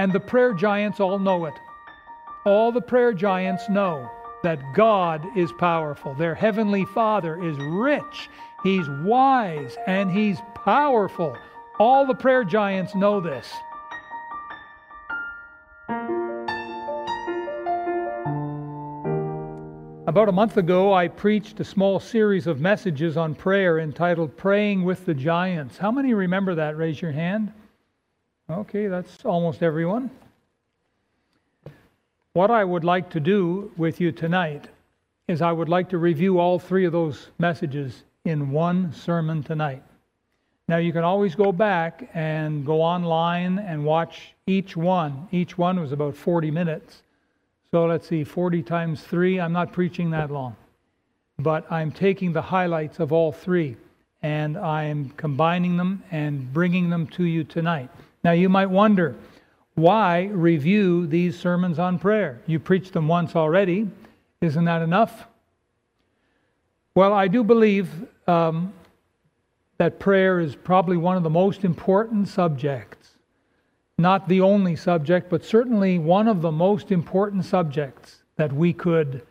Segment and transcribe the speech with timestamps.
[0.00, 1.52] And the prayer giants all know it.
[2.46, 4.10] All the prayer giants know
[4.42, 6.14] that God is powerful.
[6.14, 8.30] Their heavenly Father is rich,
[8.62, 11.36] He's wise, and He's powerful.
[11.78, 13.46] All the prayer giants know this.
[20.06, 24.82] About a month ago, I preached a small series of messages on prayer entitled Praying
[24.82, 25.76] with the Giants.
[25.76, 26.78] How many remember that?
[26.78, 27.52] Raise your hand.
[28.50, 30.10] Okay, that's almost everyone.
[32.32, 34.66] What I would like to do with you tonight
[35.28, 39.84] is I would like to review all three of those messages in one sermon tonight.
[40.66, 45.28] Now, you can always go back and go online and watch each one.
[45.30, 47.02] Each one was about 40 minutes.
[47.70, 50.56] So let's see, 40 times 3, I'm not preaching that long.
[51.38, 53.76] But I'm taking the highlights of all three
[54.22, 57.90] and I'm combining them and bringing them to you tonight.
[58.22, 59.16] Now, you might wonder,
[59.74, 62.40] why review these sermons on prayer?
[62.46, 63.88] You preached them once already.
[64.40, 65.26] Isn't that enough?
[66.94, 67.88] Well, I do believe
[68.26, 68.72] um,
[69.78, 73.00] that prayer is probably one of the most important subjects
[74.00, 79.22] not the only subject, but certainly one of the most important subjects that we could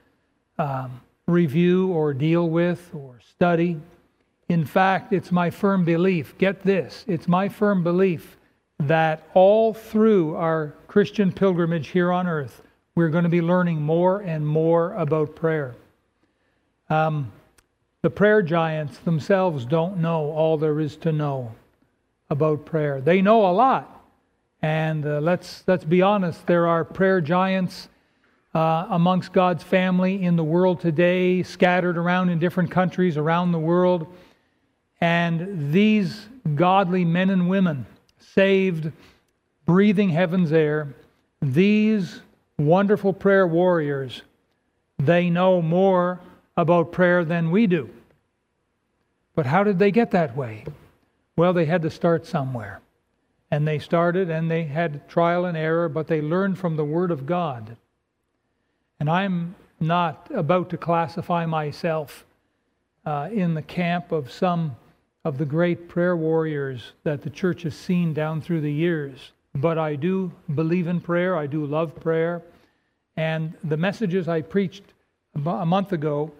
[0.59, 3.79] um, review or deal with or study.
[4.47, 8.37] In fact, it's my firm belief, get this, it's my firm belief
[8.79, 12.61] that all through our Christian pilgrimage here on earth,
[12.95, 15.75] we're going to be learning more and more about prayer.
[16.89, 17.31] Um,
[18.01, 21.53] the prayer giants themselves don't know all there is to know
[22.29, 23.01] about prayer.
[23.01, 24.03] They know a lot,
[24.61, 27.89] and uh, let's, let's be honest, there are prayer giants
[28.55, 33.59] uh, amongst God's family in the world today, scattered around in different countries around the
[33.59, 34.07] world.
[35.01, 37.85] And these godly men and women,
[38.19, 38.91] saved,
[39.65, 40.93] breathing heaven's air,
[41.41, 42.21] these
[42.57, 44.21] wonderful prayer warriors,
[44.97, 46.19] they know more
[46.57, 47.89] about prayer than we do.
[49.35, 50.65] But how did they get that way?
[51.37, 52.81] Well, they had to start somewhere.
[53.51, 57.09] And they started and they had trial and error, but they learned from the Word
[57.09, 57.77] of God.
[58.99, 62.25] And I'm not about to classify myself
[63.05, 64.75] uh, in the camp of some
[65.25, 69.31] of the great prayer warriors that the church has seen down through the years.
[69.55, 72.41] But I do believe in prayer, I do love prayer.
[73.17, 74.83] And the messages I preached
[75.35, 76.31] a month ago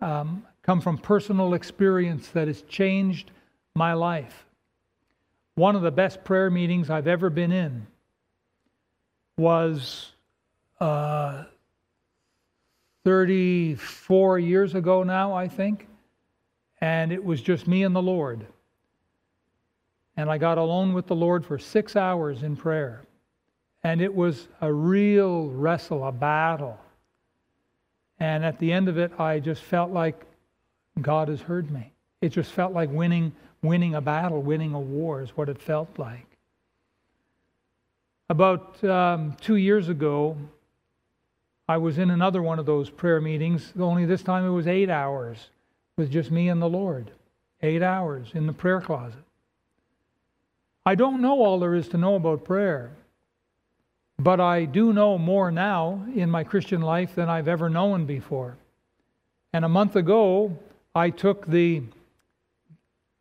[0.00, 3.30] um, come from personal experience that has changed
[3.74, 4.44] my life
[5.60, 7.86] one of the best prayer meetings I've ever been in
[9.36, 10.12] was
[10.80, 11.44] uh,
[13.04, 15.86] 34 years ago now, I think.
[16.80, 18.46] And it was just me and the Lord.
[20.16, 23.02] And I got alone with the Lord for six hours in prayer.
[23.82, 26.78] And it was a real wrestle, a battle.
[28.18, 30.26] And at the end of it, I just felt like
[31.00, 31.92] God has heard me.
[32.20, 35.98] It just felt like winning winning a battle, winning a war is what it felt
[35.98, 36.26] like.
[38.28, 40.36] About um, two years ago,
[41.68, 44.88] I was in another one of those prayer meetings, only this time it was eight
[44.88, 45.48] hours
[46.00, 47.10] with just me and the Lord.
[47.60, 49.22] Eight hours in the prayer closet.
[50.86, 52.90] I don't know all there is to know about prayer,
[54.18, 58.56] but I do know more now in my Christian life than I've ever known before.
[59.52, 60.56] And a month ago,
[60.94, 61.82] I took the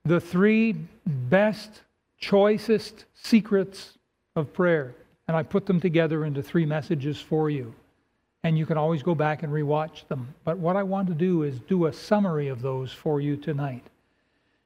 [0.06, 0.74] the three
[1.06, 1.82] best,
[2.18, 3.98] choicest secrets
[4.38, 4.96] of prayer.
[5.28, 7.76] And I put them together into three messages for you.
[8.44, 10.34] And you can always go back and rewatch them.
[10.46, 13.86] But what I want to do is do a summary of those for you tonight.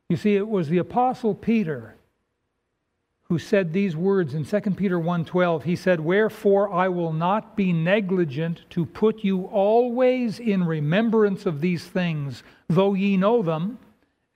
[0.09, 1.95] You see, it was the Apostle Peter
[3.23, 7.73] who said these words in 2 Peter 1:12 he said wherefore I will not be
[7.73, 13.79] negligent to put you always in remembrance of these things though ye know them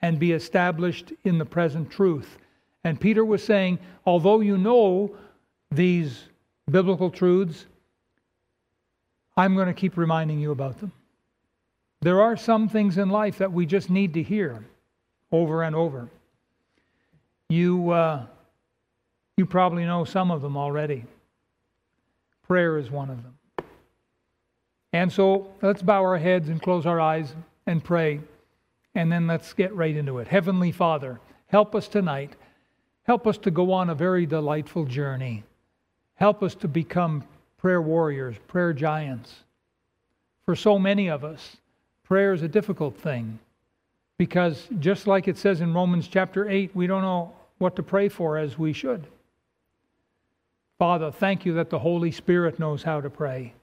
[0.02, 2.38] and be established in the present truth.
[2.84, 5.16] And Peter was saying, although you know
[5.72, 6.30] these
[6.70, 7.66] biblical truths,
[9.38, 10.92] I'm going to keep reminding you about them.
[12.02, 14.66] There are some things in life that we just need to hear
[15.32, 16.10] over and over.
[17.50, 18.26] You, uh,
[19.38, 21.06] you probably know some of them already.
[22.48, 23.38] Prayer is one of them.
[24.92, 27.36] And so let's bow our heads and close our eyes
[27.66, 28.22] and pray
[28.98, 30.28] and then let's get right into it.
[30.28, 32.34] Heavenly Father, help us tonight.
[33.04, 35.44] Help us to go on a very delightful journey.
[36.16, 37.24] Help us to become
[37.58, 39.34] prayer warriors, prayer giants.
[40.46, 41.58] For so many of us,
[42.04, 43.40] prayer is a difficult thing
[44.18, 48.10] because just like it says in Romans chapter 8, we don't know what to pray
[48.10, 49.08] for as we should.
[50.80, 53.54] Father, thank you that the Holy Spirit knows how to pray.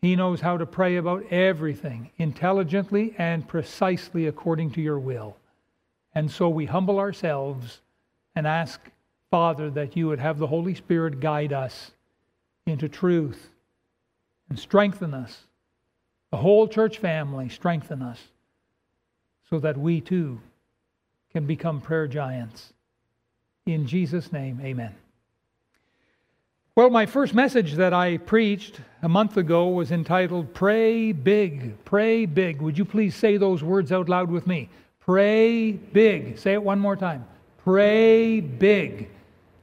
[0.00, 5.36] He knows how to pray about everything intelligently and precisely according to your will.
[6.14, 7.80] And so we humble ourselves
[8.34, 8.80] and ask,
[9.30, 11.92] Father, that you would have the Holy Spirit guide us
[12.66, 13.50] into truth
[14.48, 15.44] and strengthen us.
[16.30, 18.18] The whole church family, strengthen us
[19.50, 20.40] so that we too
[21.32, 22.72] can become prayer giants.
[23.66, 24.94] In Jesus' name, amen.
[26.76, 31.84] Well, my first message that I preached a month ago was entitled Pray Big.
[31.84, 32.60] Pray Big.
[32.60, 34.68] Would you please say those words out loud with me?
[34.98, 36.38] Pray big.
[36.38, 37.26] Say it one more time.
[37.62, 39.10] Pray big.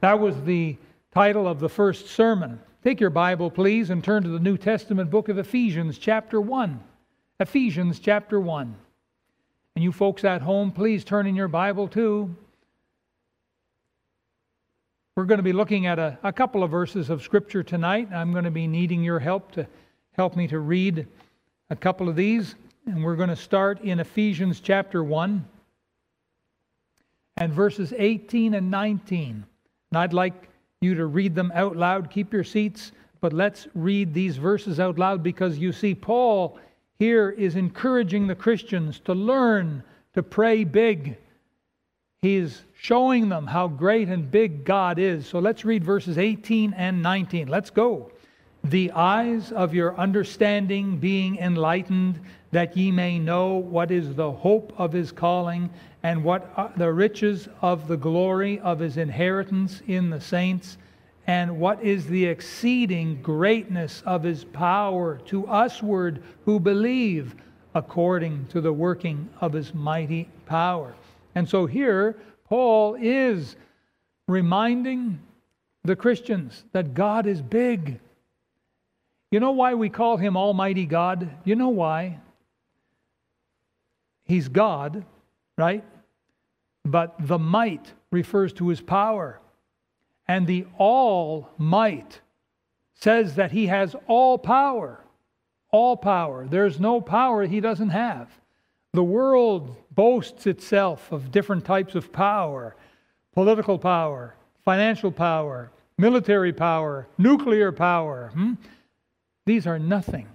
[0.00, 0.76] That was the
[1.12, 2.60] title of the first sermon.
[2.82, 6.80] Take your Bible, please, and turn to the New Testament book of Ephesians, chapter 1.
[7.38, 8.74] Ephesians, chapter 1.
[9.76, 12.34] And you folks at home, please turn in your Bible too.
[15.16, 18.08] We're going to be looking at a, a couple of verses of Scripture tonight.
[18.12, 19.64] I'm going to be needing your help to
[20.14, 21.06] help me to read
[21.70, 22.56] a couple of these.
[22.86, 25.44] And we're going to start in Ephesians chapter 1
[27.36, 29.44] and verses 18 and 19.
[29.92, 30.48] And I'd like
[30.82, 32.10] you to read them out loud.
[32.10, 36.58] Keep your seats, but let's read these verses out loud because you see, Paul
[36.98, 39.82] here is encouraging the Christians to learn
[40.14, 41.16] to pray big.
[42.20, 45.26] He's showing them how great and big God is.
[45.26, 47.48] So let's read verses 18 and 19.
[47.48, 48.12] Let's go.
[48.64, 52.20] The eyes of your understanding being enlightened,
[52.52, 55.68] that ye may know what is the hope of his calling,
[56.02, 60.78] and what the riches of the glory of his inheritance in the saints,
[61.26, 67.34] and what is the exceeding greatness of his power to usward who believe,
[67.74, 70.94] according to the working of his mighty power.
[71.34, 73.56] And so here, Paul is
[74.28, 75.18] reminding
[75.84, 77.98] the Christians that God is big.
[79.32, 81.30] You know why we call him Almighty God?
[81.44, 82.20] You know why?
[84.24, 85.06] He's God,
[85.56, 85.82] right?
[86.84, 89.40] But the might refers to his power.
[90.28, 92.20] And the all might
[92.94, 95.00] says that he has all power.
[95.70, 96.46] All power.
[96.46, 98.28] There's no power he doesn't have.
[98.92, 102.76] The world boasts itself of different types of power
[103.32, 108.30] political power, financial power, military power, nuclear power.
[108.34, 108.52] Hmm?
[109.46, 110.28] These are nothing.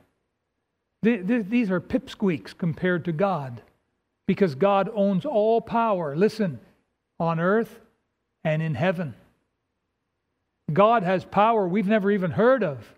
[1.01, 3.61] These are pipsqueaks compared to God
[4.25, 6.15] because God owns all power.
[6.15, 6.59] Listen,
[7.19, 7.79] on earth
[8.43, 9.15] and in heaven.
[10.71, 12.93] God has power we've never even heard of.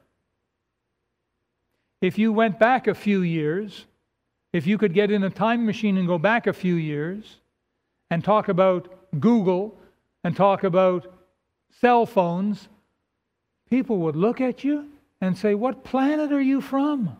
[2.01, 3.85] If you went back a few years,
[4.53, 7.37] if you could get in a time machine and go back a few years
[8.09, 9.77] and talk about Google
[10.23, 11.13] and talk about
[11.79, 12.67] cell phones,
[13.69, 14.87] people would look at you
[15.21, 17.17] and say, What planet are you from?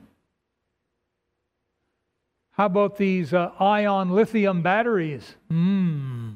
[2.51, 5.35] How about these uh, ion lithium batteries?
[5.51, 6.35] Mmm.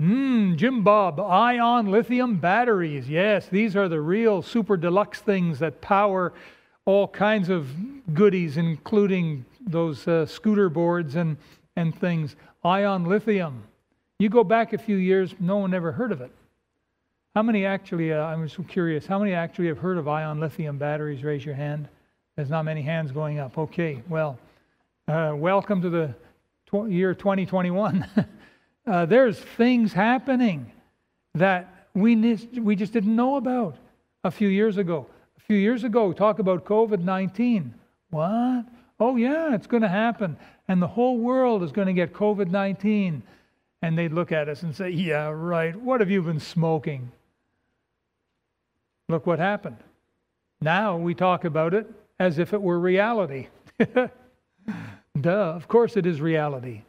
[0.00, 3.08] Mmm, Jim Bob, ion lithium batteries.
[3.08, 6.32] Yes, these are the real super deluxe things that power
[6.84, 7.68] all kinds of
[8.14, 11.36] goodies, including those uh, scooter boards and,
[11.74, 12.36] and things.
[12.64, 13.64] Ion lithium.
[14.18, 16.30] You go back a few years, no one ever heard of it.
[17.38, 20.76] How many actually, uh, I'm just curious, how many actually have heard of ion lithium
[20.76, 21.22] batteries?
[21.22, 21.86] Raise your hand.
[22.34, 23.56] There's not many hands going up.
[23.56, 24.40] Okay, well,
[25.06, 26.14] uh, welcome to the
[26.66, 28.04] tw- year 2021.
[28.88, 30.72] uh, there's things happening
[31.36, 32.16] that we,
[32.60, 33.76] we just didn't know about
[34.24, 37.72] a few years ago A few years ago talk about COVID 19.
[38.10, 38.64] What?
[38.98, 40.36] Oh, yeah, it's going to happen.
[40.66, 43.22] And the whole world is going to get COVID 19.
[43.82, 45.76] And they'd look at us and say, Yeah, right.
[45.76, 47.12] What have you been smoking?
[49.08, 49.78] Look what happened.
[50.60, 51.86] Now we talk about it
[52.18, 53.48] as if it were reality.
[55.20, 56.82] Duh, of course it is reality.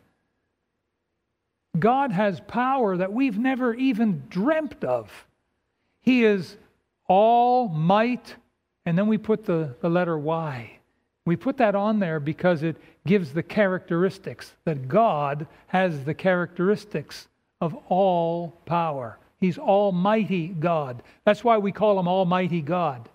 [1.78, 5.28] God has power that we've never even dreamt of.
[6.02, 6.58] He is
[7.08, 8.36] all might
[8.90, 10.80] and then we put the, the letter Y.
[11.26, 17.28] We put that on there because it gives the characteristics that God has the characteristics
[17.62, 19.20] of all power.
[19.40, 21.02] He's Almighty God.
[21.26, 23.10] That's why we call him Almighty God.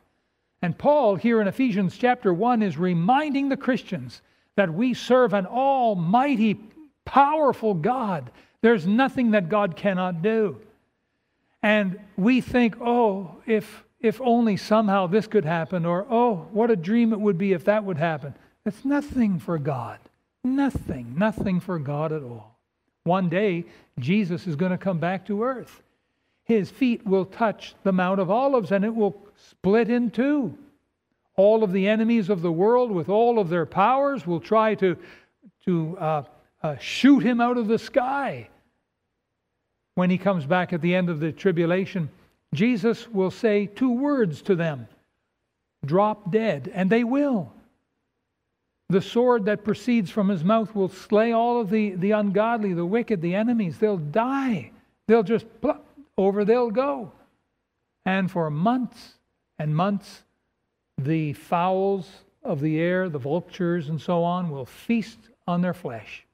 [0.62, 4.22] And Paul, here in Ephesians chapter 1, is reminding the Christians
[4.56, 6.58] that we serve an almighty,
[7.04, 8.30] powerful God.
[8.62, 10.60] There's nothing that God cannot do.
[11.62, 16.76] And we think, oh, if if only somehow this could happen, or oh, what a
[16.76, 18.34] dream it would be if that would happen.
[18.66, 19.98] It's nothing for God.
[20.44, 22.58] Nothing, nothing for God at all.
[23.04, 23.64] One day,
[23.98, 25.82] Jesus is going to come back to earth.
[26.44, 30.56] His feet will touch the Mount of Olives and it will split in two.
[31.36, 34.96] All of the enemies of the world, with all of their powers, will try to,
[35.64, 36.22] to uh,
[36.62, 38.48] uh, shoot him out of the sky.
[39.96, 42.08] When he comes back at the end of the tribulation,
[42.52, 44.88] Jesus will say two words to them
[45.84, 47.52] drop dead, and they will.
[48.88, 52.86] The sword that proceeds from his mouth will slay all of the, the ungodly, the
[52.86, 53.78] wicked, the enemies.
[53.78, 54.70] They'll die.
[55.06, 55.84] They'll just pluck,
[56.16, 57.12] over they'll go.
[58.04, 59.14] And for months
[59.58, 60.22] and months,
[60.98, 62.08] the fowls
[62.42, 66.24] of the air, the vultures and so on, will feast on their flesh.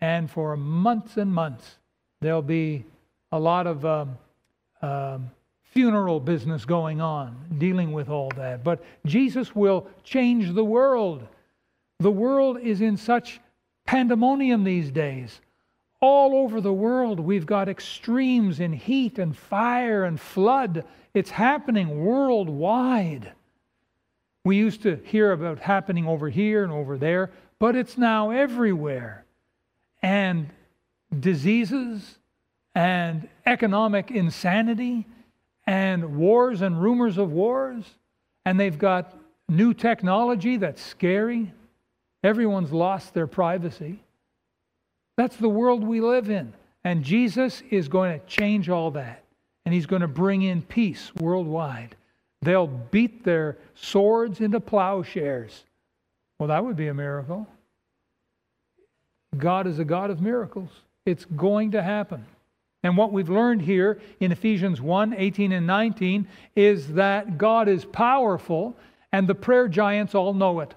[0.00, 1.78] And for months and months,
[2.20, 2.84] there'll be
[3.32, 4.18] a lot of um,
[4.82, 5.30] um,
[5.62, 8.62] funeral business going on, dealing with all that.
[8.62, 11.26] But Jesus will change the world.
[12.00, 13.40] The world is in such
[13.86, 15.40] pandemonium these days.
[16.06, 20.84] All over the world, we've got extremes in heat and fire and flood.
[21.14, 23.32] It's happening worldwide.
[24.44, 29.24] We used to hear about happening over here and over there, but it's now everywhere.
[30.02, 30.50] And
[31.20, 32.18] diseases
[32.74, 35.06] and economic insanity
[35.66, 37.82] and wars and rumors of wars.
[38.44, 39.16] And they've got
[39.48, 41.50] new technology that's scary.
[42.22, 44.03] Everyone's lost their privacy.
[45.16, 46.52] That's the world we live in.
[46.84, 49.24] And Jesus is going to change all that.
[49.64, 51.96] And he's going to bring in peace worldwide.
[52.42, 55.64] They'll beat their swords into plowshares.
[56.38, 57.46] Well, that would be a miracle.
[59.36, 60.68] God is a God of miracles.
[61.06, 62.26] It's going to happen.
[62.82, 67.86] And what we've learned here in Ephesians 1 18 and 19 is that God is
[67.86, 68.76] powerful,
[69.10, 70.74] and the prayer giants all know it.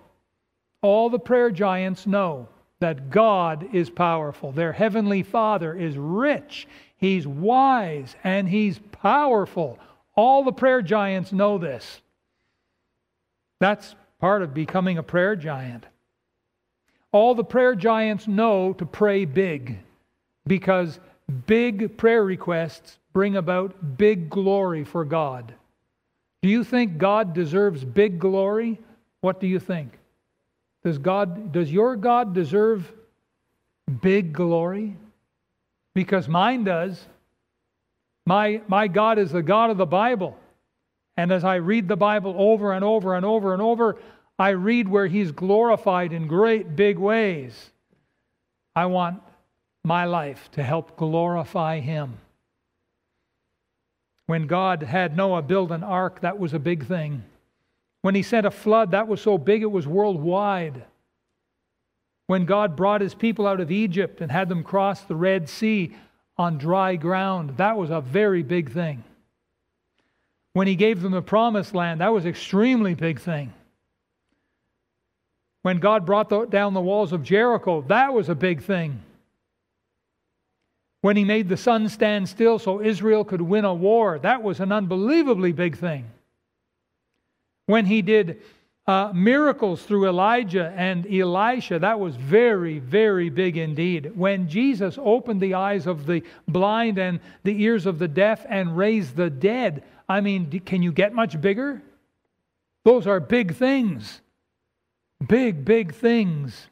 [0.82, 2.48] All the prayer giants know
[2.80, 4.52] that God is powerful.
[4.52, 6.68] Their heavenly Father is rich,
[6.98, 9.80] He's wise, and He's powerful.
[10.16, 12.02] All the prayer giants know this.
[13.60, 15.86] That's part of becoming a prayer giant.
[17.12, 19.80] All the prayer giants know to pray big
[20.46, 21.00] because
[21.46, 25.54] big prayer requests bring about big glory for God.
[26.42, 28.80] Do you think God deserves big glory?
[29.22, 29.98] What do you think?
[30.84, 32.92] Does God does your God deserve
[34.02, 34.96] big glory?
[35.94, 37.04] Because mine does.
[38.26, 40.38] My my God is the God of the Bible.
[41.16, 43.98] And as I read the Bible over and over and over and over,
[44.38, 47.72] I read where he's glorified in great big ways.
[48.76, 49.24] I want
[49.84, 52.20] my life to help glorify Him.
[54.28, 57.24] When God had Noah build an ark, that was a big thing.
[58.02, 60.84] When He sent a flood, that was so big it was worldwide.
[62.28, 65.96] When God brought His people out of Egypt and had them cross the Red Sea
[66.38, 69.04] on dry ground, that was a very big thing.
[70.54, 73.54] When He gave them the promised land, that was an extremely big thing.
[75.62, 79.02] When God brought the, down the walls of Jericho, that was a big thing
[81.02, 84.20] when he made the sun stand still so Israel could win a war.
[84.20, 86.06] That was an unbelievably big thing.
[87.68, 88.42] When he did
[88.88, 94.12] uh, miracles through Elijah and Elisha, that was very, very big indeed.
[94.16, 98.76] When Jesus opened the eyes of the blind and the ears of the deaf and
[98.76, 101.82] raised the dead, I mean, can you get much bigger?
[102.86, 104.22] Those are big things.
[105.28, 106.68] Big, big things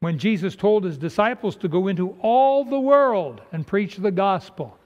[0.00, 4.78] when Jesus told his disciples to go into all the world and preach the gospel.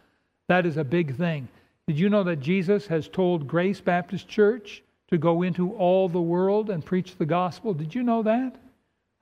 [0.49, 1.49] That is a big thing.
[1.91, 6.21] Did you know that Jesus has told Grace Baptist Church to go into all the
[6.21, 7.75] world and preach the gospel?
[7.75, 8.55] Did you know that?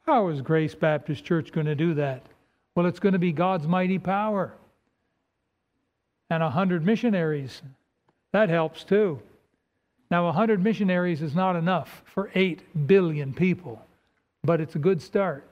[0.03, 2.27] How is Grace Baptist Church going to do that?
[2.75, 4.53] Well, it's going to be God's mighty power.
[6.29, 7.63] And a hundred missionaries.
[8.35, 9.23] That helps too.
[10.11, 13.81] Now, a hundred missionaries is not enough for eight billion people,
[14.45, 15.49] but it's a good start.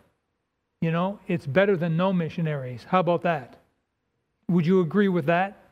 [0.82, 2.84] You know, it's better than no missionaries.
[2.86, 3.58] How about that?
[4.50, 5.62] Would you agree with that?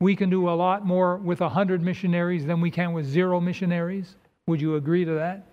[0.00, 4.16] We can do a lot more with 100 missionaries than we can with zero missionaries.
[4.46, 5.46] Would you agree to that?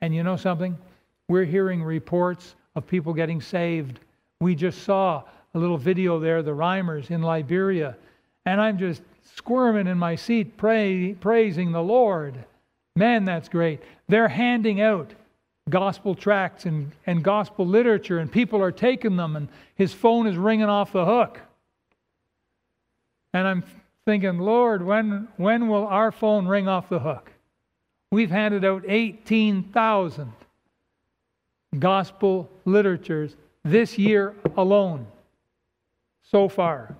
[0.00, 0.76] And you know something?
[1.28, 4.00] We're hearing reports of people getting saved.
[4.40, 5.22] We just saw
[5.54, 7.96] a little video there, the Rhymers in Liberia,
[8.46, 9.02] and I'm just
[9.36, 12.44] squirming in my seat, pray, praising the Lord.
[12.96, 13.80] Man, that's great.
[14.08, 15.12] They're handing out
[15.68, 20.36] gospel tracts and, and gospel literature, and people are taking them, and his phone is
[20.36, 21.40] ringing off the hook.
[23.32, 23.64] And I'm
[24.04, 27.30] thinking, Lord, when, when will our phone ring off the hook?
[28.10, 30.32] We've handed out 18,000
[31.78, 35.06] gospel literatures this year alone,
[36.22, 36.96] so far.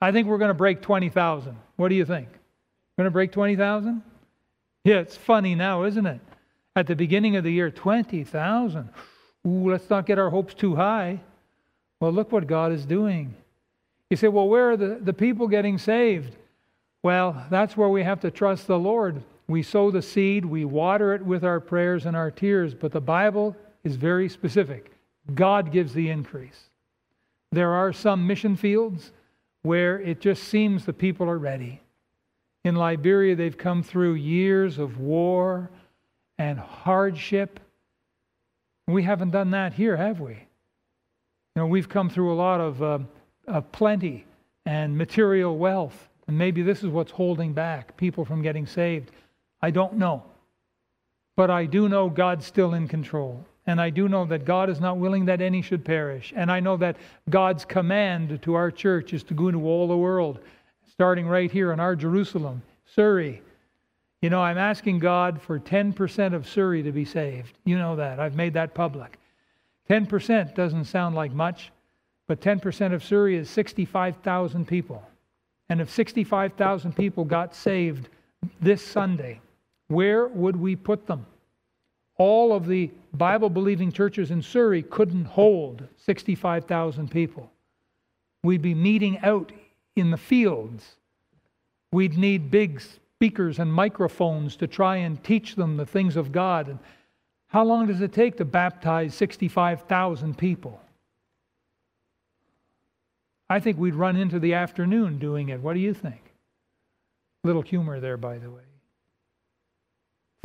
[0.00, 1.56] I think we're going to break 20,000.
[1.76, 2.28] What do you think?
[2.96, 4.02] Going to break 20,000?
[4.84, 6.20] Yeah, it's funny now, isn't it?
[6.76, 8.88] At the beginning of the year, 20,000.
[9.46, 11.20] Ooh, let's not get our hopes too high.
[12.00, 13.34] Well, look what God is doing.
[14.10, 16.36] You say, well, where are the, the people getting saved?
[17.02, 19.22] Well, that's where we have to trust the Lord.
[19.48, 23.00] We sow the seed, we water it with our prayers and our tears, but the
[23.00, 24.90] Bible is very specific.
[25.34, 26.70] God gives the increase.
[27.52, 29.12] There are some mission fields
[29.62, 31.80] where it just seems the people are ready.
[32.64, 35.70] In Liberia, they've come through years of war
[36.38, 37.60] and hardship.
[38.88, 40.32] We haven't done that here, have we?
[40.32, 42.98] You know, we've come through a lot of, uh,
[43.46, 44.26] of plenty
[44.64, 49.10] and material wealth, and maybe this is what's holding back people from getting saved.
[49.62, 50.24] I don't know.
[51.36, 53.44] But I do know God's still in control.
[53.66, 56.32] And I do know that God is not willing that any should perish.
[56.36, 56.96] And I know that
[57.28, 60.38] God's command to our church is to go into all the world,
[60.88, 63.42] starting right here in our Jerusalem, Surrey.
[64.22, 67.58] You know, I'm asking God for 10% of Surrey to be saved.
[67.64, 68.20] You know that.
[68.20, 69.18] I've made that public.
[69.90, 71.70] 10% doesn't sound like much,
[72.26, 75.02] but 10% of Surrey is 65,000 people.
[75.68, 78.08] And if 65,000 people got saved
[78.60, 79.40] this Sunday,
[79.88, 81.26] where would we put them?
[82.18, 87.50] All of the Bible believing churches in Surrey couldn't hold 65,000 people.
[88.42, 89.52] We'd be meeting out
[89.96, 90.96] in the fields.
[91.92, 96.68] We'd need big speakers and microphones to try and teach them the things of God.
[96.68, 96.78] And
[97.48, 100.80] how long does it take to baptize 65,000 people?
[103.48, 105.60] I think we'd run into the afternoon doing it.
[105.60, 106.20] What do you think?
[107.44, 108.62] Little humor there, by the way.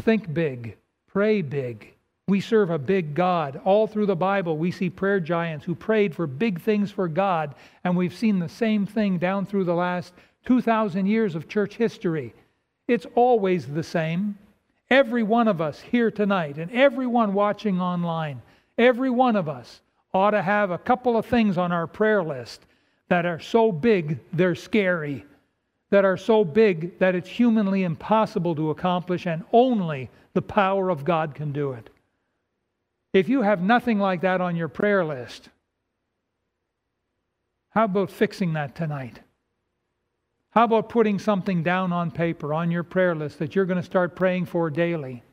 [0.03, 0.77] Think big,
[1.07, 1.93] pray big.
[2.27, 3.59] We serve a big God.
[3.65, 7.55] All through the Bible, we see prayer giants who prayed for big things for God,
[7.83, 10.13] and we've seen the same thing down through the last
[10.45, 12.33] 2,000 years of church history.
[12.87, 14.37] It's always the same.
[14.89, 18.41] Every one of us here tonight, and everyone watching online,
[18.77, 19.81] every one of us
[20.13, 22.65] ought to have a couple of things on our prayer list
[23.11, 25.25] that are so big they're scary
[25.91, 31.03] that are so big that it's humanly impossible to accomplish, and only the power of
[31.03, 31.89] God can do it.
[33.13, 35.49] If you have nothing like that on your prayer list,
[37.71, 39.19] how about fixing that tonight?
[40.51, 43.85] How about putting something down on paper on your prayer list that you're going to
[43.85, 45.23] start praying for daily?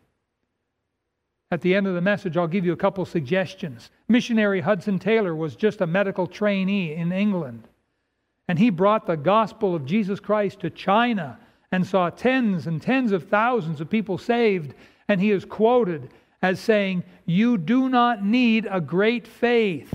[1.50, 3.90] At the end of the message, I'll give you a couple suggestions.
[4.06, 7.66] Missionary Hudson Taylor was just a medical trainee in England.
[8.48, 11.38] And he brought the gospel of Jesus Christ to China
[11.72, 14.74] and saw tens and tens of thousands of people saved.
[15.08, 16.10] And he is quoted
[16.42, 19.94] as saying, You do not need a great faith,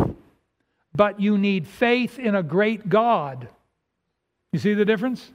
[0.95, 3.47] but you need faith in a great God.
[4.51, 5.31] You see the difference?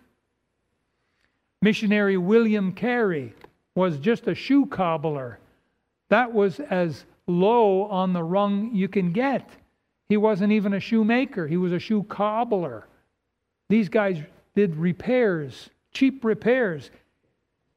[1.62, 3.35] Missionary William Carey
[3.74, 5.38] was just a shoe cobbler.
[6.09, 9.49] That was as low on the rung you can get.
[10.09, 12.87] He wasn't even a shoemaker, he was a shoe cobbler.
[13.68, 14.18] These guys
[14.55, 16.90] did repairs, cheap repairs.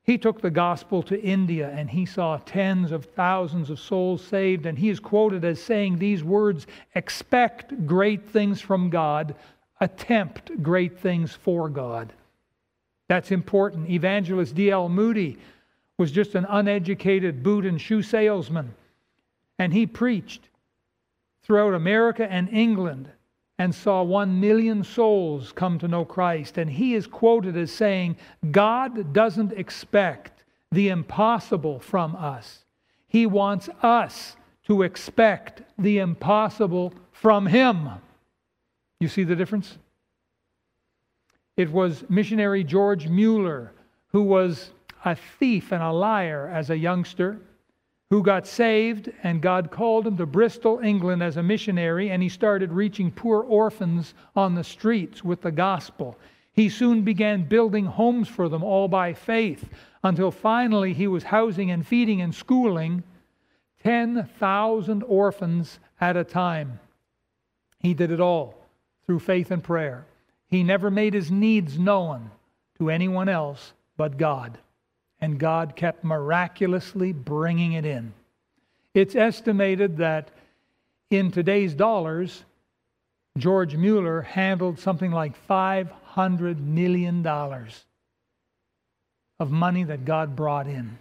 [0.04, 4.65] He took the gospel to India and he saw tens of thousands of souls saved.
[4.65, 6.65] And he is quoted as saying these words
[6.96, 9.36] expect great things from God,
[9.80, 12.13] attempt great things for God.
[13.10, 13.89] That's important.
[13.89, 14.89] Evangelist D.L.
[14.89, 15.38] Moody
[16.02, 18.74] was just an uneducated boot and shoe salesman.
[19.60, 20.50] And he preached
[21.44, 23.08] throughout America and England
[23.60, 26.58] and saw one million souls come to know Christ.
[26.58, 28.18] And he is quoted as saying,
[28.50, 32.66] God doesn't expect the impossible from us,
[33.08, 34.36] He wants us
[34.66, 37.90] to expect the impossible from Him.
[39.00, 39.78] You see the difference?
[41.58, 43.72] It was missionary George Mueller
[44.08, 44.72] who was
[45.04, 47.40] a thief and a liar as a youngster
[48.10, 52.28] who got saved, and God called him to Bristol, England as a missionary, and he
[52.28, 56.18] started reaching poor orphans on the streets with the gospel.
[56.52, 59.70] He soon began building homes for them all by faith
[60.04, 63.04] until finally he was housing and feeding and schooling
[63.84, 66.80] 10,000 orphans at a time.
[67.80, 68.56] He did it all
[69.06, 70.06] through faith and prayer.
[70.48, 72.30] He never made his needs known
[72.78, 74.58] to anyone else but God
[75.22, 78.14] and God kept miraculously bringing it in.
[78.94, 80.30] It's estimated that
[81.10, 82.44] in today's dollars,
[83.38, 90.98] George Mueller handled something like $500 million of money that God brought in.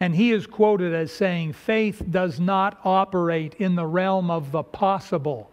[0.00, 4.64] And he is quoted as saying, faith does not operate in the realm of the
[4.64, 5.50] possible.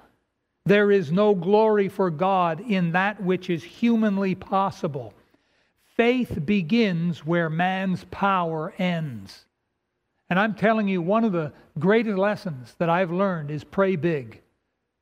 [0.65, 5.13] There is no glory for God in that which is humanly possible.
[5.99, 9.43] Faith begins where man's power ends.
[10.29, 14.41] And I'm telling you, one of the greatest lessons that I've learned is pray big.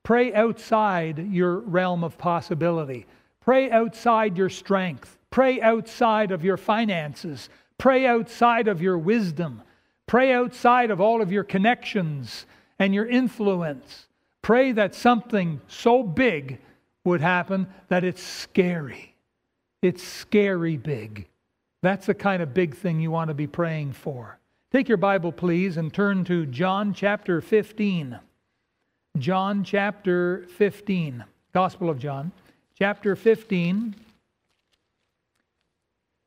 [0.01, 3.05] Pray outside your realm of possibility.
[3.41, 5.19] Pray outside your strength.
[5.29, 7.49] Pray outside of your finances.
[7.77, 9.61] Pray outside of your wisdom.
[10.07, 12.47] Pray outside of all of your connections
[12.79, 14.07] and your influence.
[14.41, 16.57] Pray that something so big
[17.03, 19.13] would happen that it's scary.
[19.81, 21.27] It's scary big.
[21.83, 24.39] That's the kind of big thing you want to be praying for.
[24.71, 28.19] Take your Bible, please, and turn to John chapter 15.
[29.17, 31.23] John chapter 15.
[31.53, 32.31] Gospel of John,
[32.77, 33.95] chapter 15.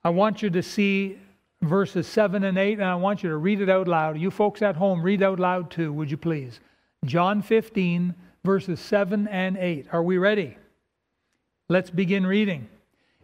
[0.03, 1.19] I want you to see
[1.63, 4.19] verses 7 and 8, and I want you to read it out loud.
[4.19, 6.59] You folks at home, read out loud too, would you please?
[7.05, 9.89] John 15, verses 7 and 8.
[9.93, 10.57] Are we ready?
[11.69, 12.69] Let's begin reading.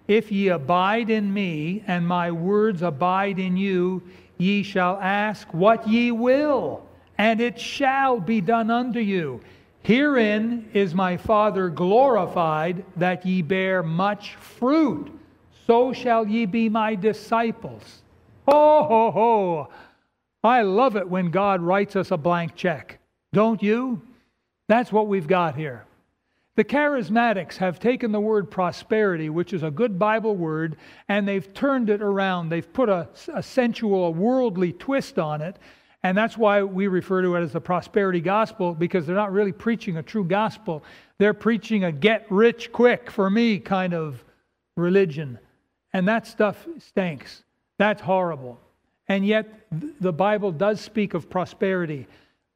[0.09, 4.03] If ye abide in me, and my words abide in you,
[4.38, 6.87] ye shall ask what ye will,
[7.19, 9.40] and it shall be done unto you.
[9.83, 15.12] Herein is my Father glorified, that ye bear much fruit.
[15.66, 18.03] So shall ye be my disciples.
[18.49, 19.69] Ho, ho, ho.
[20.45, 22.99] I love it when God writes us a blank check.
[23.33, 24.03] Don't you?
[24.69, 25.86] That's what we've got here.
[26.57, 31.53] The charismatics have taken the word prosperity, which is a good Bible word, and they've
[31.53, 32.49] turned it around.
[32.49, 35.59] They've put a, a sensual, a worldly twist on it.
[36.03, 39.53] And that's why we refer to it as the prosperity gospel, because they're not really
[39.53, 40.83] preaching a true gospel.
[41.19, 44.25] They're preaching a get rich quick for me kind of
[44.77, 45.38] religion.
[45.92, 47.42] And that stuff stinks.
[47.79, 48.59] That's horrible.
[49.09, 49.66] And yet,
[50.01, 52.07] the Bible does speak of prosperity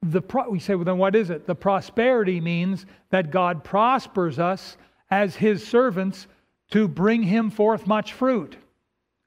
[0.03, 1.47] the pro- we say, well, then what is it?
[1.47, 4.77] The prosperity means that God prospers us
[5.11, 6.27] as his servants
[6.71, 8.57] to bring him forth much fruit.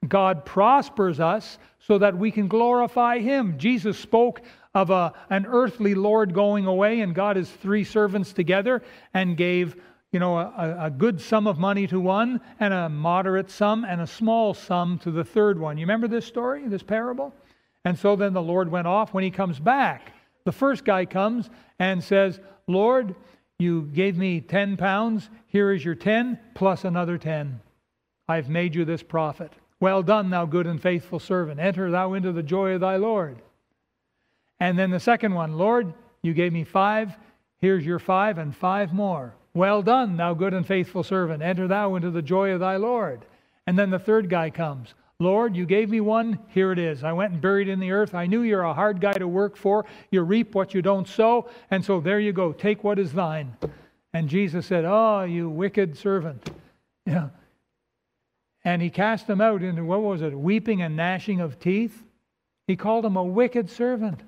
[0.08, 3.58] God prospers us so that we can glorify him.
[3.58, 4.42] Jesus spoke
[4.74, 8.82] of a, an earthly Lord going away, and God is three servants together
[9.12, 9.76] and gave
[10.10, 14.00] you know, a, a good sum of money to one, and a moderate sum, and
[14.00, 15.76] a small sum to the third one.
[15.76, 17.34] You remember this story, this parable?
[17.84, 19.12] And so then the Lord went off.
[19.12, 20.12] When he comes back,
[20.44, 23.14] the first guy comes and says, Lord,
[23.58, 25.28] you gave me 10 pounds.
[25.46, 27.60] Here is your 10 plus another 10.
[28.28, 29.52] I've made you this profit.
[29.80, 31.60] Well done, thou good and faithful servant.
[31.60, 33.42] Enter thou into the joy of thy Lord.
[34.60, 37.14] And then the second one, Lord, you gave me five.
[37.60, 39.34] Here's your five and five more.
[39.52, 41.42] Well done, thou good and faithful servant.
[41.42, 43.24] Enter thou into the joy of thy Lord.
[43.66, 44.94] And then the third guy comes.
[45.20, 47.04] Lord, you gave me one, here it is.
[47.04, 48.14] I went and buried in the earth.
[48.14, 49.86] I knew you're a hard guy to work for.
[50.10, 52.52] You reap what you don't sow, and so there you go.
[52.52, 53.56] Take what is thine.
[54.12, 56.50] And Jesus said, Oh, you wicked servant.
[57.06, 57.28] Yeah.
[58.64, 60.32] And he cast him out into what was it?
[60.32, 62.02] Weeping and gnashing of teeth.
[62.66, 64.20] He called him a wicked servant.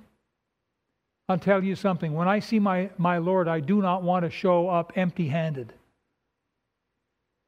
[1.28, 2.12] I'll tell you something.
[2.12, 5.72] When I see my, my Lord, I do not want to show up empty handed.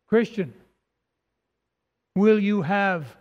[0.08, 0.54] Christian,
[2.16, 3.14] will you have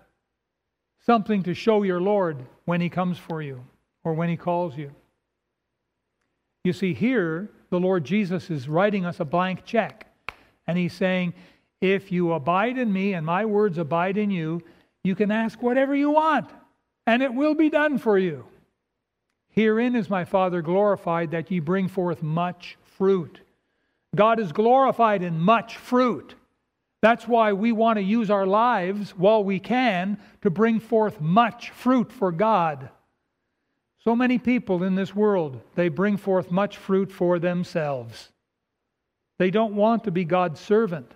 [1.07, 3.63] something to show your Lord when he comes for you
[4.03, 4.91] or when he calls you.
[6.63, 10.05] You see, here, the Lord Jesus is writing us a blank check.
[10.67, 11.33] And he's saying,
[11.81, 14.61] If you abide in me and my words abide in you,
[15.03, 16.49] you can ask whatever you want,
[17.05, 18.45] and it will be done for you.
[19.49, 23.39] Herein is my Father glorified that ye bring forth much fruit.
[24.15, 26.35] God is glorified in much fruit.
[27.01, 31.69] That's why we want to use our lives while we can to bring forth much
[31.69, 32.89] fruit for God.
[34.03, 38.31] So many people in this world, they bring forth much fruit for themselves.
[39.37, 41.11] They don't want to be God's servant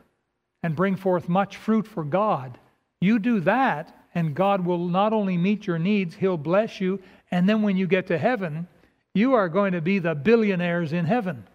[0.61, 2.59] and bring forth much fruit for God.
[2.99, 7.49] You do that, and God will not only meet your needs, He'll bless you, and
[7.49, 8.67] then when you get to heaven,
[9.15, 11.47] you are going to be the billionaires in heaven.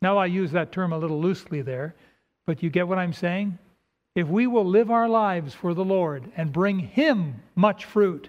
[0.00, 1.94] Now, I use that term a little loosely there
[2.46, 3.58] but you get what I'm saying?
[4.14, 8.28] If we will live our lives for the Lord and bring Him much fruit,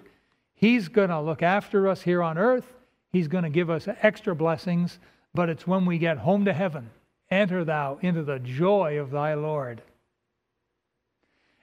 [0.54, 2.72] He's going to look after us here on earth.
[3.12, 4.98] He's going to give us extra blessings,
[5.34, 6.90] but it's when we get home to heaven.
[7.30, 9.82] Enter thou into the joy of thy Lord.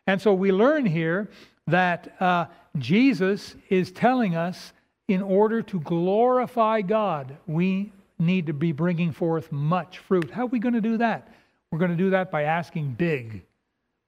[0.05, 1.29] And so we learn here
[1.67, 2.45] that uh,
[2.77, 4.73] Jesus is telling us
[5.07, 10.31] in order to glorify God, we need to be bringing forth much fruit.
[10.31, 11.33] How are we going to do that?
[11.73, 13.41] We're going to do that by asking big.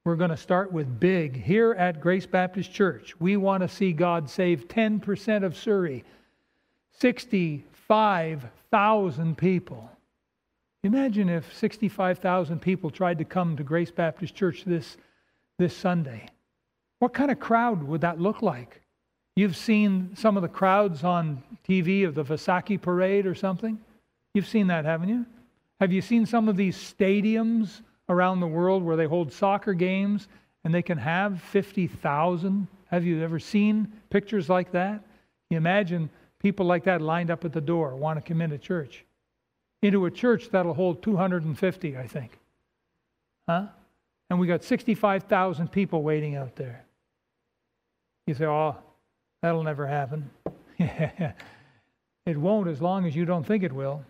[0.04, 1.36] We're going to start with big.
[1.36, 6.04] Here at Grace Baptist Church, we want to see God save 10% of Surrey,
[7.00, 9.90] 65,000 people.
[10.84, 14.98] Imagine if 65,000 people tried to come to Grace Baptist Church this,
[15.58, 16.28] this Sunday.
[17.00, 18.80] What kind of crowd would that look like?
[19.36, 23.80] You've seen some of the crowds on TV of the Vaisakhi parade or something?
[24.36, 25.26] You've seen that, haven't you?
[25.80, 30.28] Have you seen some of these stadiums around the world where they hold soccer games
[30.64, 32.68] and they can have 50,000?
[32.88, 35.04] Have you ever seen pictures like that?
[35.50, 36.10] You imagine
[36.40, 39.04] people like that lined up at the door, want to come into church.
[39.82, 42.40] Into a church that'll hold 250, I think.
[43.48, 43.68] Huh?
[44.30, 46.86] And we got 65,000 people waiting out there.
[48.26, 48.76] You say, oh,
[49.42, 50.30] that'll never happen.
[50.80, 51.36] it
[52.28, 54.04] won't as long as you don't think it will.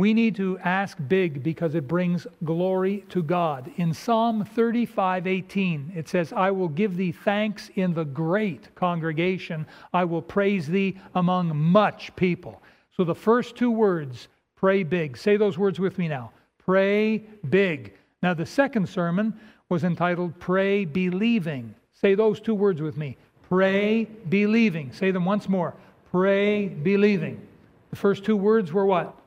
[0.00, 3.70] We need to ask big because it brings glory to God.
[3.76, 9.66] In Psalm 35 18, it says, I will give thee thanks in the great congregation.
[9.92, 12.62] I will praise thee among much people.
[12.96, 15.18] So the first two words, pray big.
[15.18, 16.32] Say those words with me now.
[16.56, 17.18] Pray
[17.50, 17.92] big.
[18.22, 21.74] Now, the second sermon was entitled Pray Believing.
[21.92, 23.18] Say those two words with me.
[23.50, 24.92] Pray believing.
[24.92, 25.74] Say them once more.
[26.10, 27.46] Pray believing.
[27.90, 29.19] The first two words were what?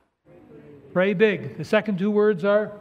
[0.94, 1.58] Pray big.
[1.58, 2.72] The second two words are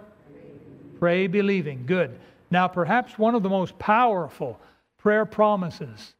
[0.98, 1.84] pray believing.
[1.86, 2.20] Good.
[2.50, 4.60] Now, perhaps one of the most powerful
[4.98, 6.12] prayer promises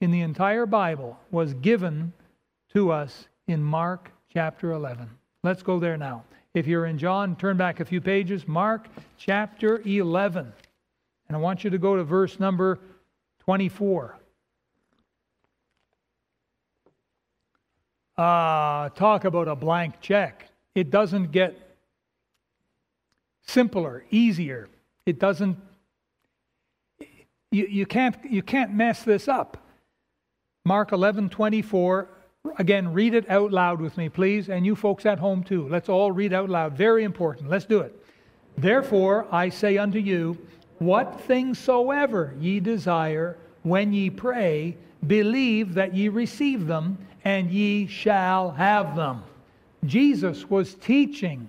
[0.00, 2.14] in the entire Bible was given
[2.72, 5.10] to us in Mark chapter 11.
[5.42, 6.24] Let's go there now.
[6.54, 8.48] If you're in John, turn back a few pages.
[8.48, 10.50] Mark chapter 11.
[11.28, 12.78] And I want you to go to verse number
[13.40, 14.16] 24.
[18.16, 21.76] Uh, talk about a blank check it doesn't get
[23.46, 24.68] simpler, easier.
[25.06, 25.56] It doesn't,
[27.50, 29.58] you, you, can't, you can't mess this up.
[30.64, 32.08] Mark 11 24.
[32.58, 35.66] Again, read it out loud with me, please, and you folks at home too.
[35.68, 36.76] Let's all read out loud.
[36.76, 37.48] Very important.
[37.48, 37.94] Let's do it.
[38.56, 40.38] Therefore, I say unto you,
[40.78, 47.86] what things soever ye desire when ye pray, believe that ye receive them, and ye
[47.86, 49.22] shall have them.
[49.86, 51.48] Jesus was teaching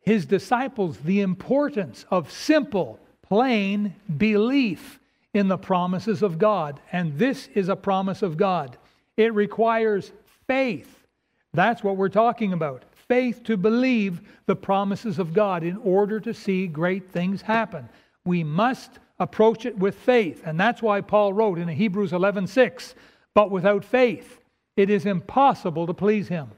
[0.00, 5.00] his disciples the importance of simple, plain belief
[5.32, 6.80] in the promises of God.
[6.92, 8.76] And this is a promise of God.
[9.16, 10.12] It requires
[10.46, 11.06] faith.
[11.52, 12.84] That's what we're talking about.
[13.08, 17.88] Faith to believe the promises of God in order to see great things happen.
[18.24, 20.42] We must approach it with faith.
[20.44, 22.94] And that's why Paul wrote in Hebrews 11:6,
[23.34, 24.40] "But without faith
[24.76, 26.50] it is impossible to please him."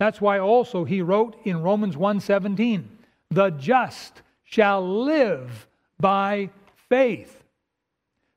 [0.00, 2.88] That's why also he wrote in Romans 1:17,
[3.28, 5.68] "The just shall live
[6.00, 6.48] by
[6.88, 7.44] faith."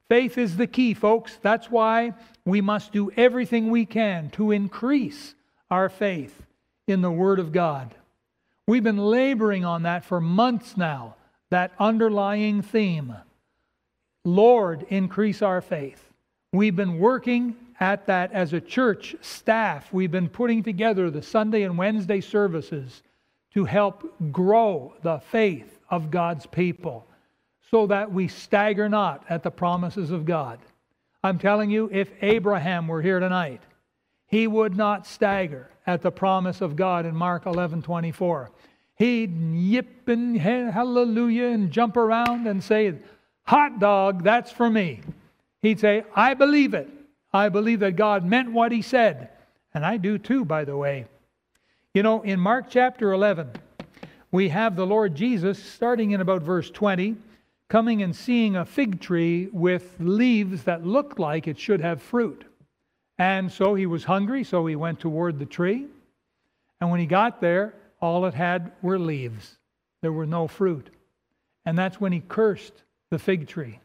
[0.09, 1.37] Faith is the key, folks.
[1.37, 5.35] That's why we must do everything we can to increase
[5.71, 6.45] our faith
[6.85, 7.95] in the Word of God.
[8.67, 11.15] We've been laboring on that for months now,
[11.49, 13.15] that underlying theme.
[14.25, 16.11] Lord, increase our faith.
[16.51, 19.91] We've been working at that as a church staff.
[19.93, 23.03] We've been putting together the Sunday and Wednesday services
[23.53, 27.05] to help grow the faith of God's people
[27.69, 30.59] so that we stagger not at the promises of God.
[31.23, 33.61] I'm telling you, if Abraham were here tonight,
[34.27, 38.51] he would not stagger at the promise of God in Mark 11 24.
[38.95, 42.93] He'd yip and hallelujah and jump around and say,
[43.43, 45.01] Hot dog, that's for me.
[45.61, 46.89] He'd say, I believe it.
[47.33, 49.29] I believe that God meant what he said.
[49.73, 51.07] And I do too, by the way.
[51.93, 53.49] You know, in Mark chapter 11,
[54.31, 57.15] we have the Lord Jesus, starting in about verse 20,
[57.69, 62.43] coming and seeing a fig tree with leaves that looked like it should have fruit.
[63.17, 65.87] And so he was hungry, so he went toward the tree.
[66.79, 69.57] And when he got there, all it had were leaves.
[70.01, 70.89] There were no fruit.
[71.65, 72.73] And that's when he cursed
[73.09, 73.79] the fig tree.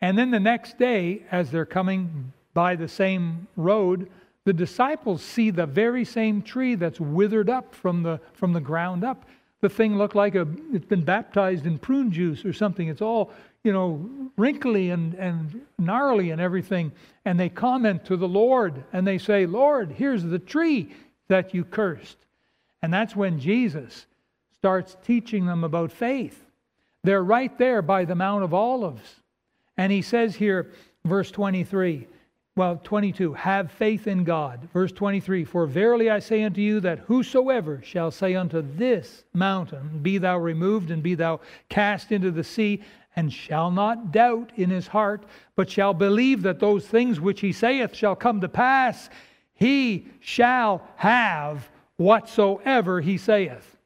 [0.00, 4.10] And then the next day, as they're coming by the same road,
[4.44, 9.04] the disciples see the very same tree that's withered up from the, from the ground
[9.04, 9.26] up.
[9.60, 12.88] The thing looked like a, it's been baptized in prune juice or something.
[12.88, 13.32] It's all,
[13.64, 16.92] you know, wrinkly and, and gnarly and everything.
[17.24, 20.94] And they comment to the Lord and they say, Lord, here's the tree
[21.26, 22.16] that you cursed.
[22.82, 24.06] And that's when Jesus
[24.54, 26.44] starts teaching them about faith.
[27.04, 29.16] They're right there by the Mount of Olives.
[29.78, 30.72] And he says here,
[31.04, 32.06] verse 23,
[32.56, 34.68] well, 22, have faith in God.
[34.72, 40.00] Verse 23, for verily I say unto you that whosoever shall say unto this mountain,
[40.02, 41.38] Be thou removed and be thou
[41.68, 42.82] cast into the sea,
[43.14, 45.22] and shall not doubt in his heart,
[45.54, 49.08] but shall believe that those things which he saith shall come to pass,
[49.54, 53.76] he shall have whatsoever he saith.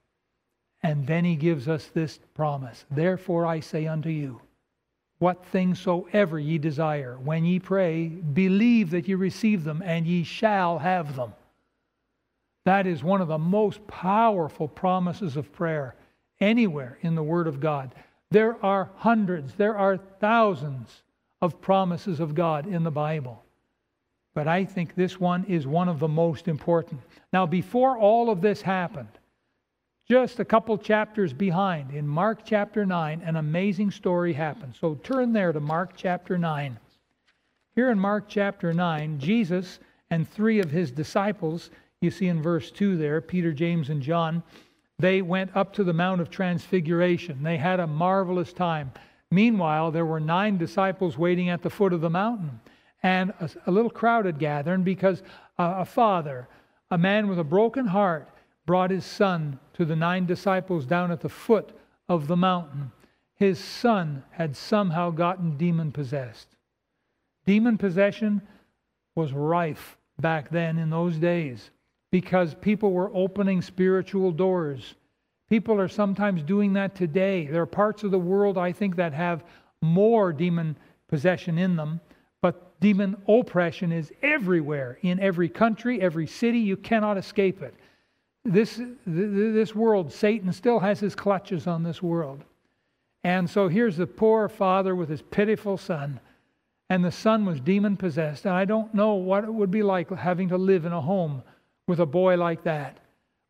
[0.82, 4.40] And then he gives us this promise Therefore I say unto you,
[5.22, 10.24] what things soever ye desire, when ye pray, believe that ye receive them, and ye
[10.24, 11.32] shall have them.
[12.64, 15.94] That is one of the most powerful promises of prayer
[16.40, 17.94] anywhere in the Word of God.
[18.32, 21.04] There are hundreds, there are thousands
[21.40, 23.44] of promises of God in the Bible.
[24.34, 27.00] But I think this one is one of the most important.
[27.32, 29.20] Now, before all of this happened,
[30.12, 34.74] just a couple chapters behind, in Mark chapter 9, an amazing story happened.
[34.78, 36.78] So turn there to Mark chapter 9.
[37.74, 39.78] Here in Mark chapter 9, Jesus
[40.10, 41.70] and three of his disciples,
[42.02, 44.42] you see in verse 2 there, Peter, James, and John,
[44.98, 47.42] they went up to the Mount of Transfiguration.
[47.42, 48.92] They had a marvelous time.
[49.30, 52.60] Meanwhile, there were nine disciples waiting at the foot of the mountain.
[53.02, 55.22] And a, a little crowd had gathered because
[55.56, 56.48] a, a father,
[56.90, 58.28] a man with a broken heart,
[58.66, 61.76] brought his son to the nine disciples down at the foot
[62.08, 62.92] of the mountain.
[63.34, 66.46] His son had somehow gotten demon possessed.
[67.46, 68.42] Demon possession
[69.16, 71.72] was rife back then in those days
[72.12, 74.94] because people were opening spiritual doors.
[75.50, 77.46] People are sometimes doing that today.
[77.46, 79.42] There are parts of the world, I think, that have
[79.80, 80.76] more demon
[81.08, 82.00] possession in them,
[82.40, 86.60] but demon oppression is everywhere, in every country, every city.
[86.60, 87.74] You cannot escape it
[88.44, 92.44] this, this world, Satan still has his clutches on this world.
[93.24, 96.18] And so here's the poor father with his pitiful son.
[96.90, 98.44] And the son was demon possessed.
[98.44, 101.42] And I don't know what it would be like having to live in a home
[101.86, 102.98] with a boy like that,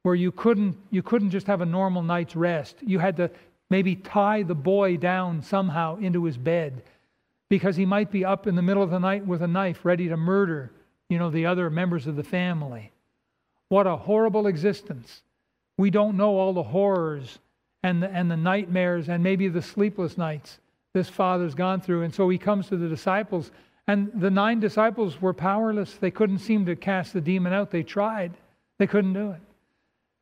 [0.02, 2.76] where you couldn't, you couldn't just have a normal night's rest.
[2.80, 3.30] You had to
[3.70, 6.82] maybe tie the boy down somehow into his bed
[7.48, 10.08] because he might be up in the middle of the night with a knife ready
[10.08, 10.70] to murder,
[11.08, 12.92] you know, the other members of the family.
[13.72, 15.22] What a horrible existence.
[15.78, 17.38] We don't know all the horrors
[17.82, 20.58] and the, and the nightmares and maybe the sleepless nights
[20.92, 22.02] this father's gone through.
[22.02, 23.50] And so he comes to the disciples,
[23.86, 25.94] and the nine disciples were powerless.
[25.94, 27.70] They couldn't seem to cast the demon out.
[27.70, 28.34] They tried,
[28.76, 29.40] they couldn't do it.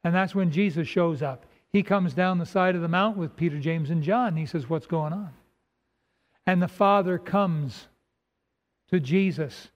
[0.04, 1.44] And that's when Jesus shows up.
[1.72, 4.36] He comes down the side of the mount with Peter, James, and John.
[4.36, 5.30] He says, What's going on?
[6.46, 7.88] And the Father comes
[8.92, 9.70] to Jesus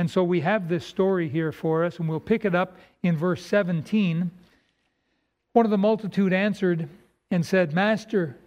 [0.00, 3.18] and so we have this story here for us, and we'll pick it up in
[3.18, 4.30] verse 17.
[5.52, 6.88] One of the multitude answered
[7.30, 8.38] and said, Master,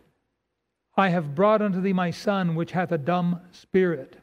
[0.98, 4.16] I have brought unto thee my son, which hath a dumb spirit.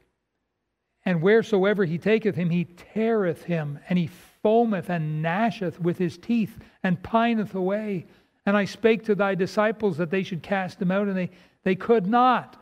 [1.04, 4.10] And wheresoever he taketh him, he teareth him, and he
[4.44, 8.06] foameth and gnasheth with his teeth, and pineth away.
[8.44, 11.30] And I spake to thy disciples that they should cast him out, and they,
[11.62, 12.60] they could not.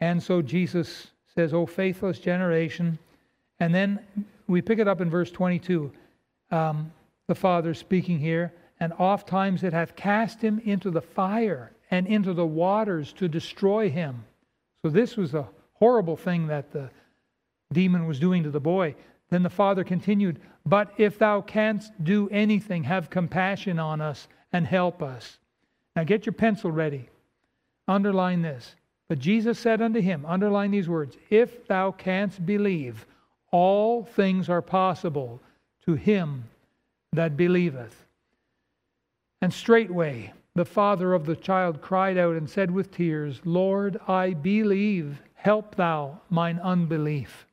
[0.00, 2.98] And so Jesus says, O faithless generation,
[3.60, 3.98] and then
[4.46, 5.92] we pick it up in verse 22.
[6.50, 6.92] Um,
[7.26, 12.06] the Father speaking here, and oft times it hath cast him into the fire and
[12.06, 14.24] into the waters to destroy him.
[14.82, 16.90] So this was a horrible thing that the
[17.72, 18.94] demon was doing to the boy.
[19.30, 24.66] Then the Father continued, But if thou canst do anything, have compassion on us and
[24.66, 25.38] help us.
[25.94, 27.08] Now get your pencil ready.
[27.86, 28.74] Underline this.
[29.08, 33.06] But Jesus said unto him, underline these words, If thou canst believe,
[33.50, 35.40] all things are possible
[35.86, 36.44] to him
[37.12, 38.04] that believeth.
[39.40, 44.32] And straightway the father of the child cried out and said with tears, Lord, I
[44.32, 47.46] believe, help thou mine unbelief.